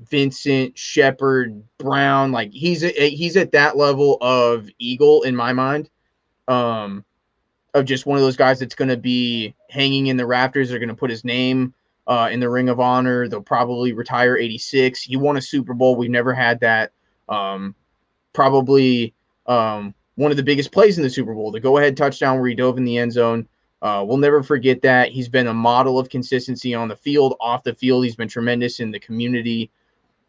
[0.10, 2.32] Vincent, Shepard, Brown.
[2.32, 5.89] Like he's a, he's at that level of Eagle in my mind.
[6.48, 7.06] Um,
[7.73, 10.69] of just one of those guys that's going to be hanging in the rafters.
[10.69, 11.73] They're going to put his name
[12.08, 13.27] uh, in the Ring of Honor.
[13.27, 15.02] They'll probably retire 86.
[15.02, 15.96] He won a Super Bowl.
[15.96, 16.92] We've never had that.
[17.30, 17.75] Um,
[18.34, 19.13] probably
[19.48, 22.50] um, one of the biggest plays in the Super Bowl, the go ahead touchdown where
[22.50, 23.48] he dove in the end zone.
[23.82, 25.12] Uh, we'll never forget that.
[25.12, 28.06] He's been a model of consistency on the field, off the field.
[28.06, 29.71] He's been tremendous in the community.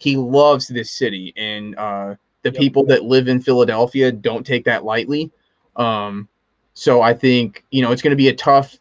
[0.05, 2.61] He loves this city, and uh, the yep.
[2.61, 5.33] people that live in Philadelphia don't take that lightly.
[5.77, 6.29] Um,
[6.75, 8.79] so I think you know it's going to be a tough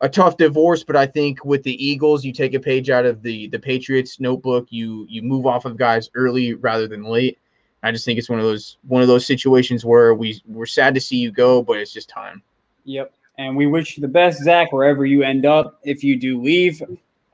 [0.00, 3.22] a tough divorce, but I think with the Eagles, you take a page out of
[3.22, 4.66] the the Patriots notebook.
[4.70, 7.38] You you move off of guys early rather than late,
[7.82, 10.94] I just think it's one of those one of those situations where we we're sad
[10.94, 12.42] to see you go, but it's just time.
[12.84, 13.12] Yep.
[13.38, 16.82] And we wish you the best, Zach, wherever you end up if you do leave.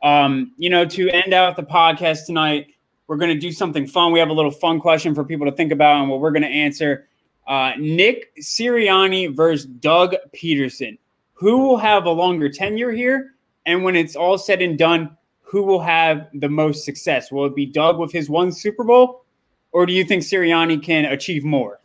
[0.03, 2.74] Um, you know, to end out the podcast tonight,
[3.07, 4.13] we're going to do something fun.
[4.13, 6.43] We have a little fun question for people to think about and what we're going
[6.43, 7.09] to answer.
[7.47, 10.99] Uh, Nick Sirianni versus Doug Pederson.
[11.35, 13.35] Who will have a longer tenure here?
[13.67, 17.31] And when it's all said and done, who will have the most success?
[17.31, 19.25] Will it be Doug with his one Super Bowl,
[19.73, 21.81] or do you think Sirianni can achieve more?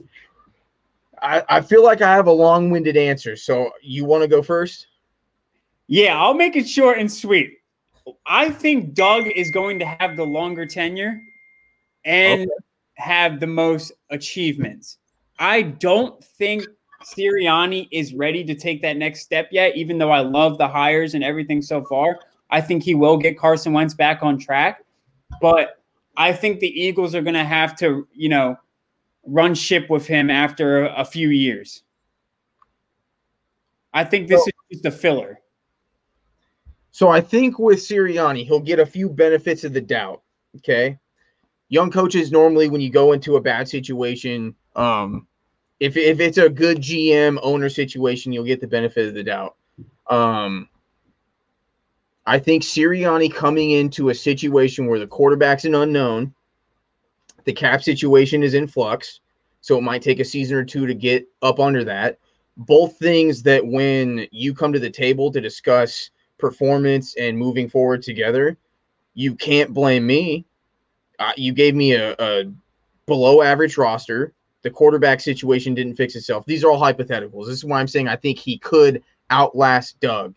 [1.22, 3.36] I, I feel like I have a long winded answer.
[3.36, 4.88] So you want to go first?
[5.88, 7.59] Yeah, I'll make it short and sweet.
[8.26, 11.22] I think Doug is going to have the longer tenure
[12.06, 12.52] and okay.
[12.96, 14.98] have the most achievements.
[15.40, 16.64] I don't think
[17.04, 21.14] Sirianni is ready to take that next step yet, even though I love the hires
[21.14, 22.20] and everything so far.
[22.50, 24.84] I think he will get Carson Wentz back on track.
[25.42, 25.82] But
[26.18, 28.58] I think the Eagles are going to have to, you know,
[29.26, 31.84] run ship with him after a few years.
[33.94, 35.40] I think this so, is just a filler.
[36.92, 40.22] So I think with Sirianni, he'll get a few benefits of the doubt.
[40.58, 40.98] Okay.
[41.70, 45.28] Young coaches normally, when you go into a bad situation, um,
[45.80, 49.56] if, if it's a good GM owner situation, you'll get the benefit of the doubt.
[50.10, 50.68] Um,
[52.26, 56.34] I think Sirianni coming into a situation where the quarterback's an unknown,
[57.46, 59.20] the cap situation is in flux,
[59.62, 62.20] so it might take a season or two to get up under that.
[62.58, 68.02] Both things that when you come to the table to discuss performance and moving forward
[68.02, 68.58] together,
[69.14, 70.46] you can't blame me.
[71.20, 72.52] Uh, you gave me a, a
[73.06, 74.34] below average roster.
[74.62, 76.46] The quarterback situation didn't fix itself.
[76.46, 77.46] These are all hypotheticals.
[77.46, 80.36] This is why I'm saying I think he could outlast Doug.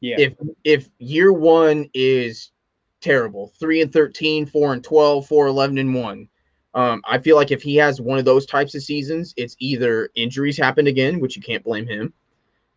[0.00, 0.16] Yeah.
[0.18, 0.34] If
[0.64, 2.52] if year one is
[3.00, 6.28] terrible, three and 13, four and 12, four, 11 and one.
[6.74, 10.10] Um, I feel like if he has one of those types of seasons, it's either
[10.14, 12.12] injuries happened again, which you can't blame him,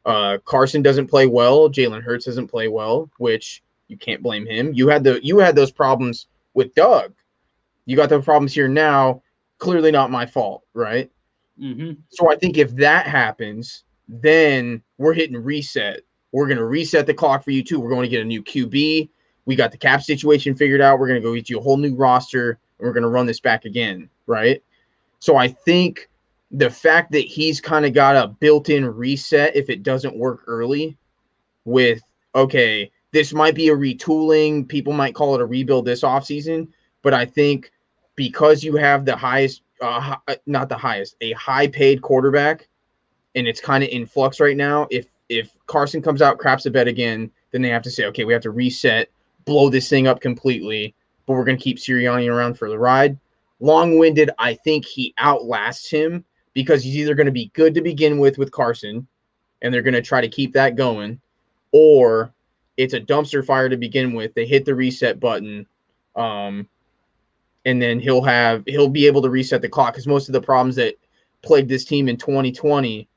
[0.06, 1.70] uh, Carson doesn't play well.
[1.70, 4.74] Jalen Hurts doesn't play well, which you can't blame him.
[4.74, 7.14] You had the you had those problems with Doug.
[7.86, 9.22] You got the problems here now.
[9.58, 11.12] Clearly not my fault, right?
[11.60, 11.94] Mm-hmm.
[12.10, 16.02] So I think if that happens, then we're hitting reset.
[16.32, 17.80] We're gonna reset the clock for you too.
[17.80, 19.10] We're going to get a new QB.
[19.46, 21.00] We got the cap situation figured out.
[21.00, 23.66] We're gonna go get you a whole new roster, and we're gonna run this back
[23.66, 24.64] again, right?
[25.20, 26.10] So I think
[26.52, 30.98] the fact that he's kind of got a built-in reset if it doesn't work early
[31.66, 32.02] with
[32.36, 36.68] okay this might be a retooling people might call it a rebuild this offseason
[37.02, 37.72] but i think
[38.16, 42.68] because you have the highest uh, not the highest a high paid quarterback
[43.36, 46.72] and it's kind of in flux right now if if carson comes out craps a
[46.72, 49.10] bet again then they have to say okay we have to reset
[49.46, 50.94] blow this thing up completely
[51.26, 53.18] but we're going to keep Sirianni around for the ride.
[53.60, 58.20] Long-winded i think he outlasts him because he's either going to be good to begin
[58.20, 59.08] with with Carson,
[59.62, 61.20] and they're going to try to keep that going,
[61.72, 62.34] or
[62.78, 64.34] it's a dumpster fire to begin with.
[64.34, 65.68] They hit the reset button,
[66.16, 66.68] um,
[67.66, 70.42] and then he'll have he'll be able to reset the clock because most of the
[70.42, 70.96] problems that
[71.42, 73.08] plagued this team in 2020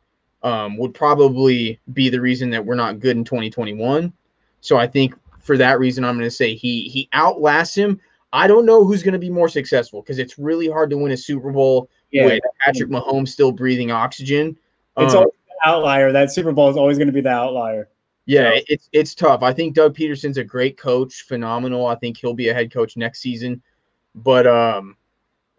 [0.42, 4.12] um, would probably be the reason that we're not good in 2021.
[4.60, 8.00] So I think for that reason, I'm going to say he he outlasts him.
[8.32, 11.12] I don't know who's going to be more successful because it's really hard to win
[11.12, 12.26] a Super Bowl yeah.
[12.26, 14.56] with Patrick Mahomes still breathing oxygen.
[14.96, 16.12] It's um, always an outlier.
[16.12, 17.88] That Super Bowl is always going to be the outlier.
[18.26, 18.62] Yeah, so.
[18.68, 19.42] it's it's tough.
[19.42, 21.86] I think Doug Pederson's a great coach, phenomenal.
[21.86, 23.62] I think he'll be a head coach next season.
[24.14, 24.96] But um,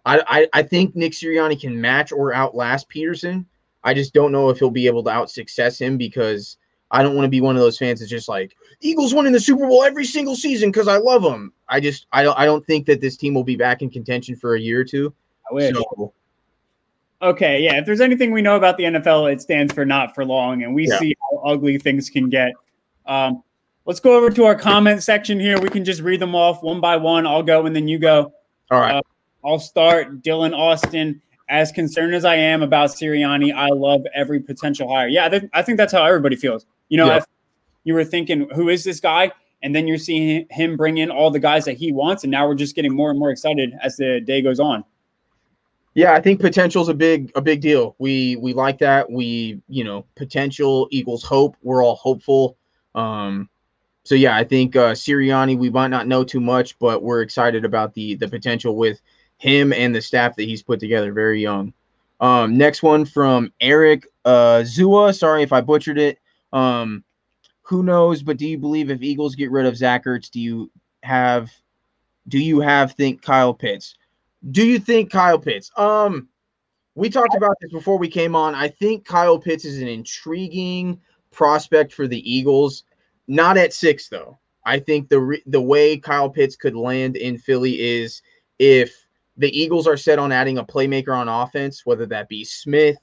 [0.05, 3.45] I, I, I think Nick Sirianni can match or outlast Pederson.
[3.83, 6.57] I just don't know if he'll be able to out success him because
[6.91, 9.39] I don't want to be one of those fans that's just like Eagles winning the
[9.39, 11.51] Super Bowl every single season because I love them.
[11.67, 14.35] I just I don't I don't think that this team will be back in contention
[14.35, 15.13] for a year or two.
[15.49, 15.75] I wish.
[15.75, 16.13] So,
[17.21, 17.77] Okay, yeah.
[17.77, 20.75] If there's anything we know about the NFL, it stands for not for long, and
[20.75, 20.99] we yeah.
[20.99, 22.53] see how ugly things can get.
[23.05, 23.41] Um,
[23.85, 25.59] let's go over to our comment section here.
[25.59, 27.25] We can just read them off one by one.
[27.25, 28.33] I'll go and then you go.
[28.69, 28.95] All right.
[28.95, 29.01] Uh,
[29.45, 30.21] I'll start.
[30.21, 31.21] Dylan Austin.
[31.47, 35.07] As concerned as I am about Sirianni, I love every potential hire.
[35.07, 36.65] Yeah, I, th- I think that's how everybody feels.
[36.89, 37.19] You know, yeah.
[37.83, 39.31] you were thinking, who is this guy?
[39.61, 42.47] And then you're seeing him bring in all the guys that he wants, and now
[42.47, 44.83] we're just getting more and more excited as the day goes on.
[45.95, 47.95] Yeah, I think potential is a big a big deal.
[47.99, 49.09] We we like that.
[49.09, 51.55] We you know potential equals hope.
[51.63, 52.57] We're all hopeful.
[52.93, 53.49] Um,
[54.03, 55.57] so yeah, I think uh, Sirianni.
[55.57, 59.01] We might not know too much, but we're excited about the the potential with
[59.37, 61.13] him and the staff that he's put together.
[61.13, 61.73] Very young.
[62.19, 65.17] Um, next one from Eric uh, Zua.
[65.17, 66.19] Sorry if I butchered it.
[66.51, 67.05] Um,
[67.61, 68.21] who knows?
[68.21, 70.69] But do you believe if Eagles get rid of Zach Ertz, do you
[71.03, 71.51] have
[72.27, 73.95] do you have think Kyle Pitts?
[74.51, 75.71] Do you think Kyle Pitts?
[75.77, 76.27] Um,
[76.93, 78.55] we talked about this before we came on.
[78.55, 80.99] I think Kyle Pitts is an intriguing
[81.31, 82.83] prospect for the Eagles.
[83.27, 84.39] Not at six though.
[84.65, 88.21] I think the re- the way Kyle Pitts could land in Philly is
[88.59, 89.05] if
[89.37, 92.97] the Eagles are set on adding a playmaker on offense, whether that be Smith,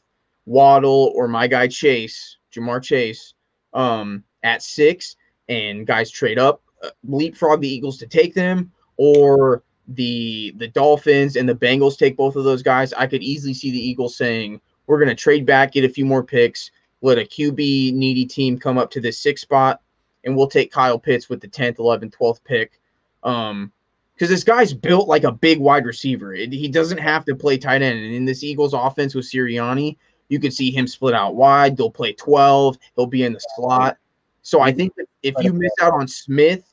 [0.46, 3.34] Waddle, or my guy Chase, Ja'Marr Chase,
[3.74, 5.16] um, at six,
[5.48, 11.36] and guys trade up, uh, leapfrog the Eagles to take them, or the the Dolphins
[11.36, 12.92] and the Bengals take both of those guys.
[12.92, 16.04] I could easily see the Eagles saying, "We're going to trade back, get a few
[16.04, 16.70] more picks,
[17.00, 19.80] let a QB needy team come up to this six spot,
[20.24, 22.80] and we'll take Kyle Pitts with the 10th, 11th, 12th pick."
[23.22, 23.72] Um,
[24.14, 26.32] because this guy's built like a big wide receiver.
[26.32, 27.98] It, he doesn't have to play tight end.
[27.98, 29.96] And in this Eagles offense with Sirianni,
[30.28, 31.76] you could see him split out wide.
[31.76, 32.78] They'll play 12.
[32.94, 33.96] He'll be in the slot.
[34.42, 36.72] So I think that if you miss out on Smith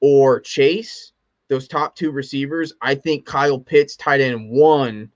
[0.00, 1.11] or Chase,
[1.52, 5.10] those top two receivers, I think Kyle Pitts, tight end one,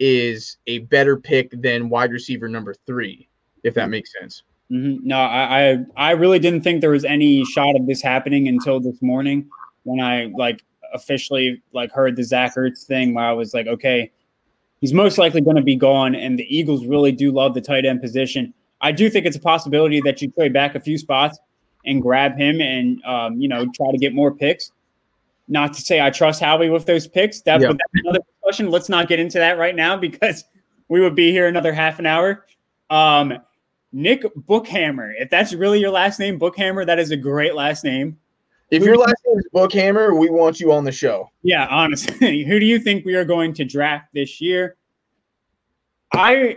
[0.00, 3.28] is a better pick than wide receiver number three,
[3.62, 4.42] if that makes sense.
[4.70, 5.06] Mm-hmm.
[5.06, 8.80] No, I, I I really didn't think there was any shot of this happening until
[8.80, 9.50] this morning
[9.82, 10.64] when I like
[10.94, 13.12] officially like heard the Zach Ertz thing.
[13.12, 14.10] Where I was like, okay,
[14.80, 17.84] he's most likely going to be gone, and the Eagles really do love the tight
[17.84, 18.54] end position.
[18.80, 21.38] I do think it's a possibility that you trade back a few spots
[21.84, 24.72] and grab him, and um, you know try to get more picks.
[25.52, 27.42] Not to say I trust Howie with those picks.
[27.42, 28.70] That, that's another question.
[28.70, 30.44] Let's not get into that right now because
[30.88, 32.46] we would be here another half an hour.
[32.88, 33.34] Um,
[33.92, 35.12] Nick Bookhammer.
[35.18, 38.16] If that's really your last name, Bookhammer, that is a great last name.
[38.70, 41.30] If your last name is Bookhammer, we want you on the show.
[41.42, 42.44] Yeah, honestly.
[42.48, 44.78] Who do you think we are going to draft this year?
[46.14, 46.56] I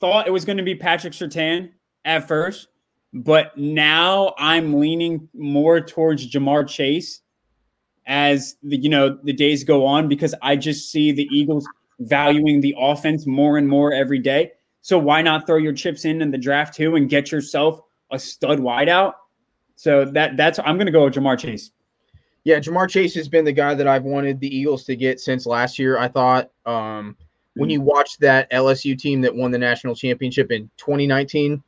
[0.00, 1.70] thought it was going to be Patrick Surtain
[2.06, 2.68] at first,
[3.12, 7.21] but now I'm leaning more towards Ja'Marr Chase
[8.06, 11.66] as the you know the days go on because I just see the Eagles
[12.00, 14.52] valuing the offense more and more every day.
[14.80, 17.80] So why not throw your chips in in the draft too and get yourself
[18.10, 19.14] a stud wideout?
[19.76, 21.70] So that that's I'm going to go with Ja'Marr Chase.
[22.44, 25.46] Yeah, Ja'Marr Chase has been the guy that I've wanted the Eagles to get since
[25.46, 25.98] last year.
[25.98, 27.16] I thought um,
[27.54, 31.62] when you watched that LSU team that won the national championship in 2019,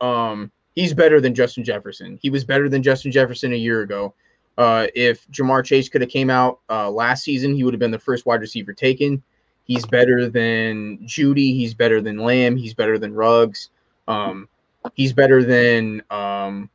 [0.00, 2.18] um, he's better than Justin Jefferson.
[2.22, 4.14] He was better than Justin Jefferson a year ago.
[4.56, 7.90] Uh, if Ja'Marr Chase could have came out uh, last season, he would have been
[7.90, 9.22] the first wide receiver taken.
[9.64, 11.54] He's better than Jeudy.
[11.54, 12.56] He's better than Lamb.
[12.56, 13.70] He's better than Ruggs.
[14.06, 14.48] Um,
[14.94, 16.68] he's better than um,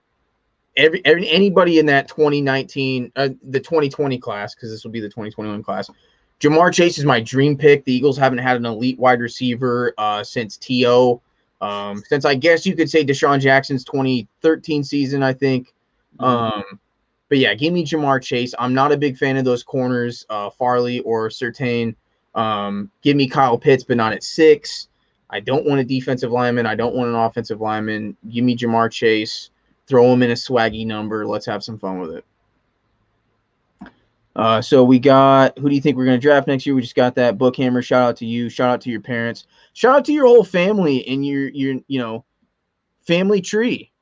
[0.76, 5.08] every, every, anybody in that 2019, uh, the 2020 class, because this will be the
[5.08, 5.90] 2021 class.
[6.40, 7.84] Ja'Marr Chase is my dream pick.
[7.86, 11.22] The Eagles haven't had an elite wide receiver uh, since T.O.
[11.62, 15.74] Um, since I guess you could say DeSean Jackson's 2013 season, I think.
[16.20, 16.76] Mm-hmm.
[17.30, 18.56] But yeah, give me Ja'Marr Chase.
[18.58, 21.96] I'm not a big fan of those corners, uh, Farley or Surtain.
[22.36, 24.88] Um, give me Kyle Pitts, but not at six.
[25.30, 26.66] I don't want a defensive lineman.
[26.66, 28.18] I don't want an offensive lineman.
[28.30, 29.52] Give me Ja'Marr Chase.
[29.88, 31.26] Throw him in a swaggy number.
[31.26, 32.26] Let's have some fun with it.
[34.36, 36.74] Uh, so we got who do you think we're going to draft next year?
[36.74, 37.84] We just got that Bookhammer.
[37.84, 38.48] Shout out to you.
[38.50, 39.48] Shout out to your parents.
[39.74, 42.26] Shout out to your whole family and your your you know
[43.06, 43.92] family tree.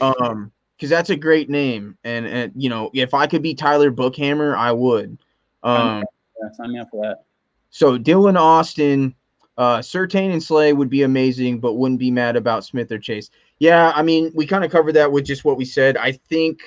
[0.00, 0.50] Um,
[0.84, 1.96] because that's a great name.
[2.04, 5.16] And and you know, if I could be Tyler Bookhammer, I would.
[5.62, 6.04] Um,
[6.38, 7.24] yeah, sign me up for that.
[7.70, 9.14] So Dylan Austin,
[9.56, 13.30] uh, Surtain and Slay would be amazing, but wouldn't be mad about Smith or Chase.
[13.60, 15.96] Yeah, I mean, we kind of covered that with just what we said.
[15.96, 16.60] I think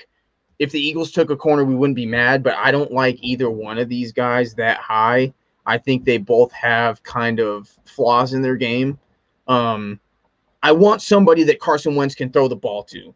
[0.57, 3.51] if the Eagles took a corner, we wouldn't be mad, but I don't like either
[3.51, 5.31] one of these guys that high.
[5.67, 8.97] I think they both have kind of flaws in their game.
[9.47, 9.99] Um,
[10.63, 13.13] I want somebody that Carson Wentz can throw the ball to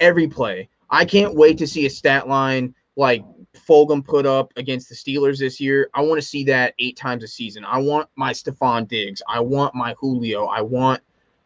[0.00, 0.68] every play.
[0.90, 3.24] I can't wait to see a stat line like
[3.54, 5.90] Fulgham put up against the Steelers this year.
[5.94, 7.64] I want to see that eight times a season.
[7.64, 9.22] I want my Stefon Diggs.
[9.28, 10.46] I want my Julio.
[10.46, 11.02] I want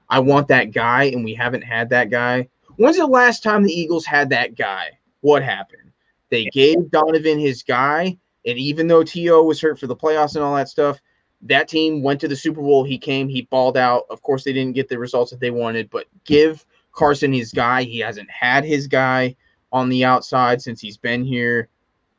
[0.09, 2.49] I want that guy, and we haven't had that guy.
[2.77, 4.99] When's the last time the Eagles had that guy?
[5.21, 5.93] What happened?
[6.31, 9.43] They gave Donovan his guy, and even though T.O.
[9.45, 11.01] was hurt for the playoffs and all that stuff,
[11.43, 12.85] that team went to the Super Bowl.
[12.85, 14.05] He came, he balled out.
[14.11, 17.83] Of course, they didn't get the results that they wanted, but give Carson his guy.
[17.83, 19.37] He hasn't had his guy
[19.73, 21.69] on the outside since he's been here.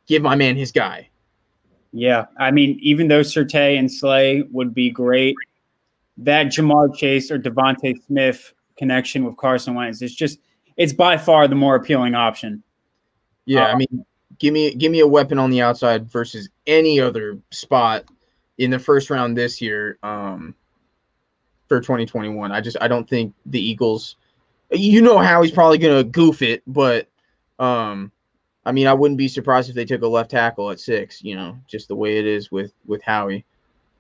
[0.07, 1.09] Give my man his guy.
[1.93, 5.36] Yeah, I mean, even though Surtain and Slay would be great,
[6.17, 10.39] that Ja'Marr Chase or DeVonta Smith connection with Carson Wentz is just
[10.78, 12.63] it's by far the more appealing option.
[13.45, 14.05] Yeah, I mean,
[14.39, 18.05] give me give me a weapon on the outside versus any other spot
[18.57, 20.55] in the first round this year um,
[21.67, 22.51] for 2021.
[22.51, 24.15] I just I don't think the Eagles.
[24.72, 27.07] You know how he's probably gonna goof it, but
[27.59, 28.11] um,
[28.65, 31.24] I mean, I wouldn't be surprised if they took a left tackle at six.
[31.24, 33.45] You know, just the way it is with with Howie.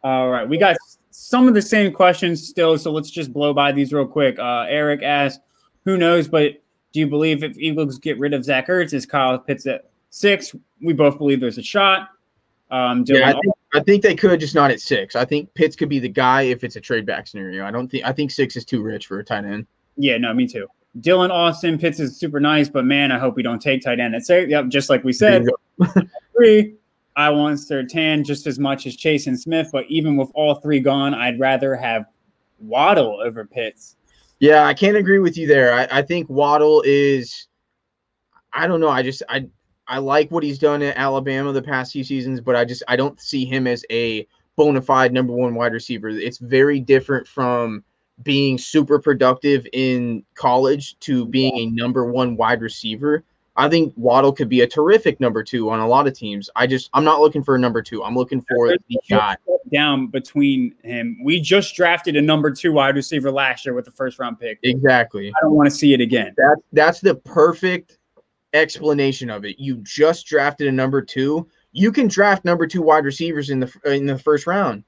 [0.03, 0.77] All right, we got
[1.11, 4.39] some of the same questions still, so let's just blow by these real quick.
[4.39, 5.41] Uh, Eric asked,
[5.85, 6.27] "Who knows?
[6.27, 6.61] But
[6.93, 10.55] do you believe if Eagles get rid of Zach Ertz, is Kyle Pitts at six?
[10.81, 12.09] We both believe there's a shot.
[12.69, 15.15] Um, yeah, I think, I think, they could, just not at six.
[15.15, 17.65] I think Pitts could be the guy if it's a trade back scenario.
[17.65, 19.67] I don't think I think six is too rich for a tight end.
[19.97, 20.67] Yeah, no, me too.
[20.99, 24.15] Dylan Austin Pitts is super nice, but man, I hope we don't take tight end
[24.15, 24.27] at.
[24.27, 25.45] Yep, just like we said.
[26.35, 26.75] three.
[27.15, 30.79] I want Surtain just as much as Chase and Smith, but even with all three
[30.79, 32.05] gone, I'd rather have
[32.59, 33.97] Waddle over Pitts.
[34.39, 35.73] Yeah, I can't agree with you there.
[35.73, 37.47] I, I think Waddle is
[38.53, 38.89] I don't know.
[38.89, 39.47] I just I
[39.87, 42.95] I like what he's done at Alabama the past few seasons, but I just I
[42.95, 46.09] don't see him as a bona fide number one wide receiver.
[46.09, 47.83] It's very different from
[48.23, 53.23] being super productive in college to being a number one wide receiver.
[53.57, 56.49] I think Waddle could be a terrific number two on a lot of teams.
[56.55, 58.03] I just I'm not looking for a number two.
[58.03, 59.35] I'm looking for the guy
[59.71, 61.17] down between him.
[61.23, 64.59] We just drafted a number two wide receiver last year with the first round pick.
[64.63, 65.29] Exactly.
[65.29, 66.33] I don't want to see it again.
[66.37, 67.97] That's that's the perfect
[68.53, 69.59] explanation of it.
[69.59, 71.47] You just drafted a number two.
[71.73, 74.83] You can draft number two wide receivers in the in the first round.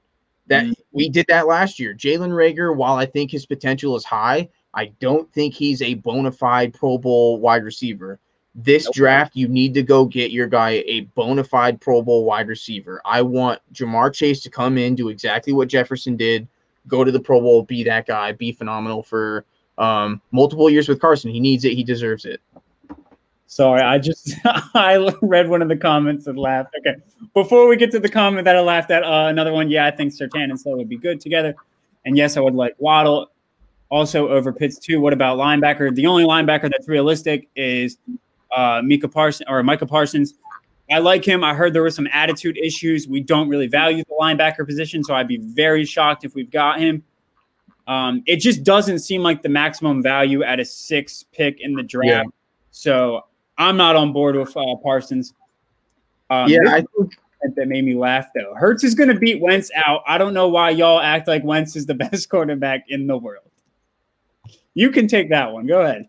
[0.46, 0.72] That mm-hmm.
[0.92, 1.94] we did that last year.
[1.94, 6.32] Jalen Reagor, while I think his potential is high, I don't think he's a bona
[6.32, 8.18] fide Pro Bowl wide receiver.
[8.54, 8.94] This nope.
[8.94, 13.00] draft, you need to go get your guy a bona fide Pro Bowl wide receiver.
[13.04, 16.46] I want Ja'Marr Chase to come in, do exactly what Jefferson did,
[16.86, 19.44] go to the Pro Bowl, be that guy, be phenomenal for
[19.78, 21.30] um, multiple years with Carson.
[21.30, 21.72] He needs it.
[21.72, 22.40] He deserves it.
[23.46, 24.34] Sorry, I just
[24.74, 26.74] I read one of the comments and laughed.
[26.78, 26.96] Okay,
[27.34, 29.70] before we get to the comment that I laughed at, uh, another one.
[29.70, 31.54] Yeah, I think Surtain and Slow would be good together,
[32.04, 33.30] and yes, I would like Waddle
[33.90, 35.00] also over Pitts too.
[35.00, 35.94] What about linebacker?
[35.94, 37.98] The only linebacker that's realistic is
[38.54, 40.34] uh, Mika Parsons or Micah Parsons.
[40.90, 41.42] I like him.
[41.42, 43.08] I heard there were some attitude issues.
[43.08, 46.78] We don't really value the linebacker position, so I'd be very shocked if we've got
[46.78, 47.02] him.
[47.86, 51.82] Um, it just doesn't seem like the maximum value at a six pick in the
[51.82, 52.08] draft.
[52.08, 52.22] Yeah.
[52.70, 53.26] So
[53.58, 55.32] I'm not on board with uh, Parsons.
[56.30, 57.14] Um, yeah, I think
[57.56, 58.54] that made me laugh though.
[58.54, 60.02] Hurts is going to beat Wentz out.
[60.06, 63.50] I don't know why y'all act like Wentz is the best quarterback in the world.
[64.74, 65.66] You can take that one.
[65.66, 66.08] Go ahead.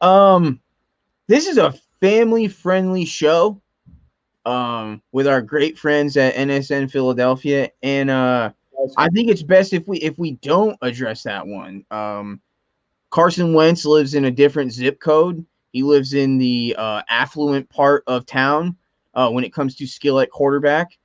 [0.00, 0.60] Um,
[1.28, 3.60] this is a family-friendly show.
[4.46, 8.50] Um, with our great friends at NSN Philadelphia, and uh,
[8.98, 11.82] I think it's best if we if we don't address that one.
[11.90, 12.42] Um,
[13.08, 18.04] Carson Wentz lives in a different zip code he lives in the uh, affluent part
[18.06, 18.76] of town
[19.14, 20.96] uh, when it comes to skill at quarterback.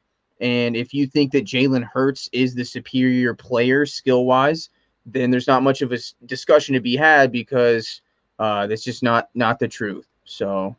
[0.41, 4.69] And if you think that Jalen Hurts is the superior player skill wise,
[5.07, 5.97] then there's not much of a
[6.27, 8.01] discussion to be had because
[8.37, 10.05] uh, that's just not not the truth.
[10.23, 10.75] So,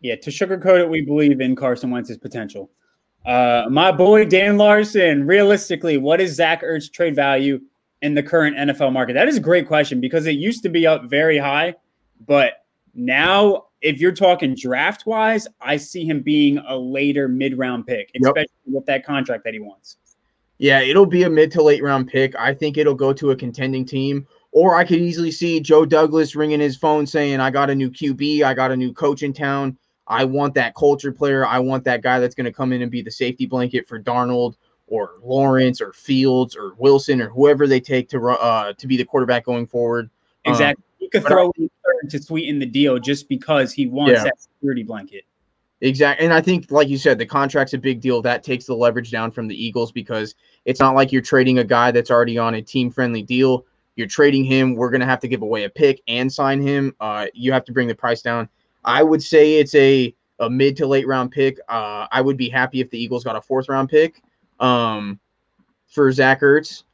[0.00, 2.70] yeah, to sugarcoat it, we believe in Carson Wentz's potential.
[3.26, 7.60] Uh, my boy Dan Larson, realistically, what is Zach Ertz trade value
[8.00, 9.12] in the current NFL market?
[9.12, 11.74] That is a great question because it used to be up very high,
[12.26, 12.62] but
[12.96, 18.10] now, if you're talking draft wise, I see him being a later mid round pick,
[18.20, 18.74] especially yep.
[18.74, 19.98] with that contract that he wants.
[20.58, 22.34] Yeah, it'll be a mid to late round pick.
[22.36, 24.26] I think it'll go to a contending team.
[24.52, 27.90] Or I could easily see Joe Douglas ringing his phone saying, I got a new
[27.90, 29.76] QB, I got a new coach in town.
[30.06, 31.46] I want that culture player.
[31.46, 34.00] I want that guy that's going to come in and be the safety blanket for
[34.00, 34.54] Darnold
[34.86, 39.04] or Lawrence or Fields or Wilson or whoever they take to uh, to be the
[39.04, 40.08] quarterback going forward.
[40.44, 40.82] Exactly.
[40.82, 44.24] Um, you could throw in third to sweeten the deal just because he wants yeah.
[44.24, 45.24] that security blanket.
[45.82, 46.24] Exactly.
[46.24, 48.22] And I think, like you said, the contract's a big deal.
[48.22, 50.34] That takes the leverage down from the Eagles because
[50.64, 53.66] it's not like you're trading a guy that's already on a team friendly deal.
[53.94, 54.74] You're trading him.
[54.74, 56.94] We're going to have to give away a pick and sign him.
[57.00, 58.48] Uh, you have to bring the price down.
[58.84, 61.58] I would say it's a, a mid to late round pick.
[61.68, 64.22] Uh, I would be happy if the Eagles got a fourth round pick
[64.60, 65.18] um,
[65.88, 66.84] for Zach Ertz.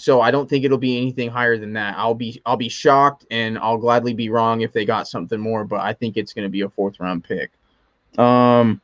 [0.00, 1.94] So I don't think it'll be anything higher than that.
[1.98, 5.62] I'll be I'll be shocked and I'll gladly be wrong if they got something more,
[5.62, 7.50] but I think it's going to be a fourth round pick.
[8.16, 8.80] Um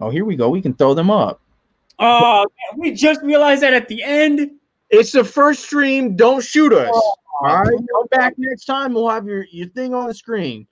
[0.00, 0.50] Oh, here we go.
[0.50, 1.40] We can throw them up.
[2.00, 2.46] Oh,
[2.76, 4.50] we just realized that at the end.
[4.90, 6.16] It's the first stream.
[6.16, 6.90] Don't shoot us.
[6.92, 8.94] Oh, all right, come back next time.
[8.94, 10.66] We'll have your, your thing on the screen.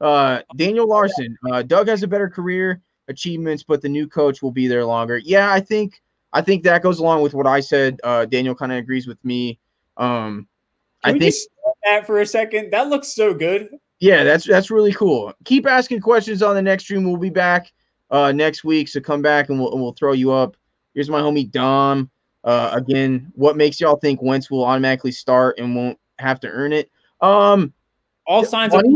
[0.00, 1.36] Uh, Daniel Larson.
[1.48, 5.18] Uh, Doug has a better career achievements, but the new coach will be there longer.
[5.18, 6.02] Yeah, I think
[6.32, 7.98] I think that goes along with what I said.
[8.04, 9.58] Uh, Daniel kind of agrees with me.
[9.96, 10.46] Um,
[11.04, 11.34] Can I think
[11.84, 12.70] that for a second.
[12.70, 13.68] That looks so good.
[14.00, 15.32] Yeah, that's that's really cool.
[15.44, 17.04] Keep asking questions on the next stream.
[17.04, 17.72] We'll be back
[18.10, 20.56] uh, next week, so come back and we'll and we'll throw you up.
[20.94, 22.10] Here's my homie Dom.
[22.44, 26.72] Uh, again, what makes y'all think Wentz will automatically start and won't have to earn
[26.72, 26.90] it?
[27.20, 27.72] Um,
[28.26, 28.92] all signs money, of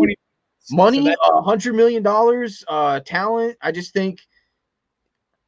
[0.71, 3.57] money, money, so hundred million dollars, uh, talent.
[3.61, 4.21] I just think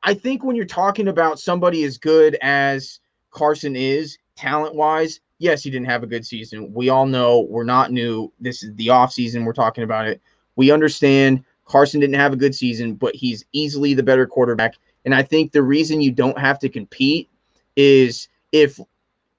[0.04, 3.00] I think when you're talking about somebody as good as
[3.30, 6.72] Carson is, talent wise, yes, he didn't have a good season.
[6.72, 8.32] We all know we're not new.
[8.38, 9.44] This is the off season.
[9.44, 10.20] We're talking about it.
[10.56, 14.74] We understand Carson didn't have a good season, but he's easily the better quarterback.
[15.04, 17.30] And I think the reason you don't have to compete
[17.76, 18.78] is if,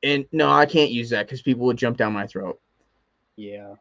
[0.04, 2.60] and no, I can't use that because people would jump down my throat.
[3.36, 3.76] Yeah.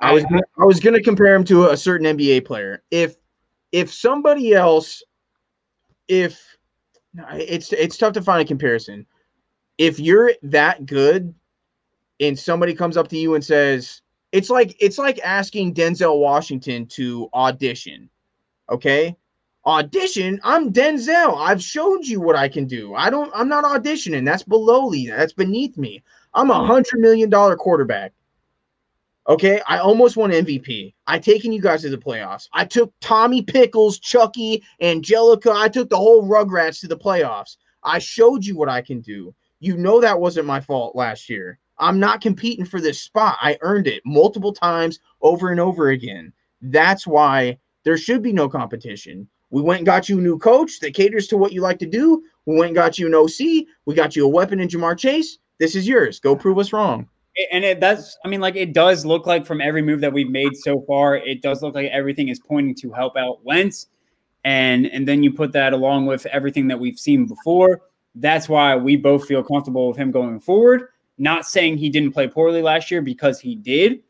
[0.00, 0.24] I was
[0.58, 2.82] I was gonna compare him to a certain NBA player.
[2.90, 3.16] If
[3.72, 5.02] if somebody else,
[6.08, 6.56] if
[7.32, 9.06] it's it's tough to find a comparison.
[9.78, 11.34] If you're that good,
[12.20, 14.02] and somebody comes up to you and says,
[14.32, 18.08] it's like it's like asking Denzel Washington to audition.
[18.70, 19.16] Okay?
[19.66, 21.36] Audition, I'm Denzel.
[21.38, 22.94] I've showed you what I can do.
[22.94, 24.24] I don't I'm not auditioning.
[24.24, 25.08] That's below me.
[25.08, 26.02] That's beneath me.
[26.34, 28.12] I'm a hundred million dollar quarterback.
[29.26, 30.92] Okay, I almost won MVP.
[31.06, 32.46] I taken you guys to the playoffs.
[32.52, 35.50] I took Tommy Pickles, Chucky, Angelica.
[35.50, 37.56] I took the whole Rugrats to the playoffs.
[37.82, 39.34] I showed you what I can do.
[39.60, 41.58] You know that wasn't my fault last year.
[41.78, 43.38] I'm not competing for this spot.
[43.40, 46.30] I earned it multiple times over and over again.
[46.60, 49.26] That's why there should be no competition.
[49.48, 51.86] We went and got you a new coach that caters to what you like to
[51.86, 52.22] do.
[52.44, 53.66] We went and got you an OC.
[53.86, 55.38] We got you a weapon in Ja'Marr Chase.
[55.58, 56.20] This is yours.
[56.20, 57.08] Go prove us wrong.
[57.52, 60.30] And it does, I mean, like it does look like from every move that we've
[60.30, 63.88] made so far, it does look like everything is pointing to help out Wentz.
[64.44, 67.80] And and then you put that along with everything that we've seen before.
[68.14, 70.88] That's why we both feel comfortable with him going forward.
[71.18, 74.02] Not saying he didn't play poorly last year because he did,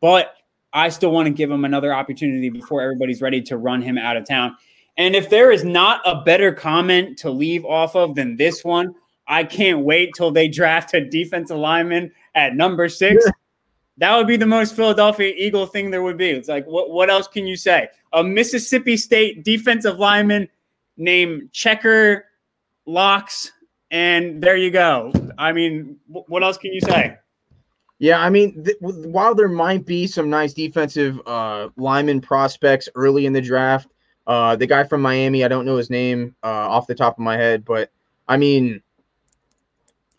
[0.00, 0.34] but
[0.72, 4.16] I still want to give him another opportunity before everybody's ready to run him out
[4.16, 4.56] of town.
[4.96, 8.94] And if there is not a better comment to leave off of than this one,
[9.26, 13.24] I can't wait till they draft a defensive lineman at number six.
[13.24, 13.32] Yeah.
[13.98, 16.30] That would be the most Philadelphia Eagle thing there would be.
[16.30, 17.88] It's like, what, what else can you say?
[18.14, 20.48] A Mississippi State defensive lineman
[20.96, 22.24] named Checker
[22.86, 23.52] Locks
[23.90, 25.12] and there you go.
[25.36, 27.16] I mean, what else can you say?
[27.98, 33.26] Yeah, I mean, th- while there might be some nice defensive uh, lineman prospects early
[33.26, 33.88] in the draft,
[34.26, 37.18] uh, the guy from Miami, I don't know his name uh, off the top of
[37.18, 37.90] my head, but
[38.28, 38.80] I mean,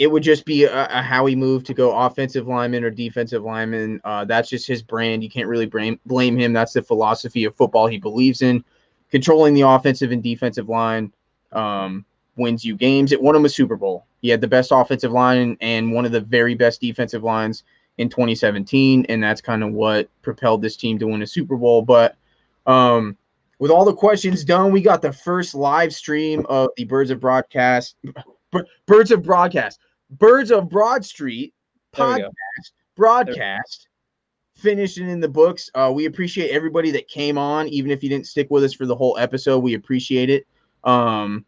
[0.02, 4.02] it would just be a, a Howie move to go offensive lineman or defensive lineman.
[4.04, 5.24] Uh, that's just his brand.
[5.24, 6.54] You can't really blame, blame him.
[6.54, 8.66] That's the philosophy of football he believes in,
[9.12, 11.14] controlling the offensive and defensive line.
[11.52, 12.04] Um,
[12.36, 13.12] wins you games.
[13.12, 14.08] It won him a Super Bowl.
[14.24, 17.64] He had the best offensive line and one of the very best defensive lines
[18.00, 21.84] in 2017, and that's kind of what propelled this team to win a Super Bowl.
[21.84, 22.16] But
[22.66, 23.16] um,
[23.60, 27.20] with all the questions done, we got the first live stream of the Birds of
[27.20, 27.98] Broadcast,
[28.88, 29.80] Birds of Broadcast,
[30.12, 31.54] Birds of Broad Street
[31.94, 32.30] podcast
[32.96, 33.88] broadcast
[34.56, 35.70] finishing in the books.
[35.74, 38.86] Uh, we appreciate everybody that came on, even if you didn't stick with us for
[38.86, 39.60] the whole episode.
[39.60, 40.46] We appreciate it.
[40.84, 41.46] Um,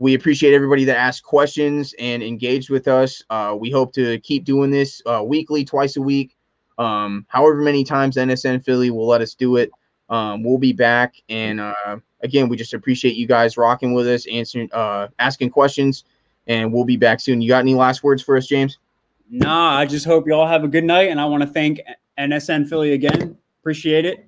[0.00, 3.22] we appreciate everybody that asked questions and engaged with us.
[3.30, 6.36] Uh, we hope to keep doing this uh, weekly, twice a week,
[6.78, 9.70] um, however many times NSN Philly will let us do it.
[10.08, 14.26] Um, we'll be back, and uh, again, we just appreciate you guys rocking with us,
[14.26, 16.04] answering, uh, asking questions,
[16.50, 17.40] and we'll be back soon.
[17.40, 18.78] You got any last words for us, James?
[19.30, 21.80] Nah, I just hope you all have a good night, and I want to thank
[22.18, 23.38] NSN Philly again.
[23.60, 24.26] Appreciate it.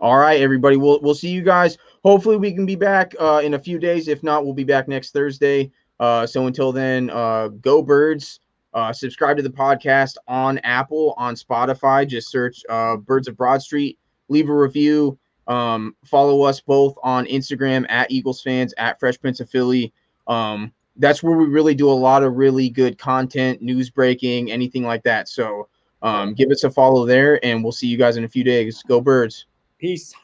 [0.00, 0.76] All right, everybody.
[0.76, 4.06] We'll we'll see you guys hopefully we can be back uh, in a few days.
[4.06, 5.72] If not, we'll be back next Thursday.
[5.98, 8.40] Uh, so until then, uh, go birds.
[8.74, 12.06] Uh, subscribe to the podcast on Apple, on Spotify.
[12.06, 13.98] Just search uh, Birds of Broad Street.
[14.28, 15.18] Leave a review.
[15.46, 19.92] Um, follow us both on Instagram at Eagles fans at Fresh Prince of Philly.
[20.26, 24.84] Um, that's where we really do a lot of really good content, news breaking, anything
[24.84, 25.28] like that.
[25.28, 25.68] So
[26.02, 28.82] um, give us a follow there, and we'll see you guys in a few days.
[28.86, 29.46] Go Birds.
[29.78, 30.14] Peace.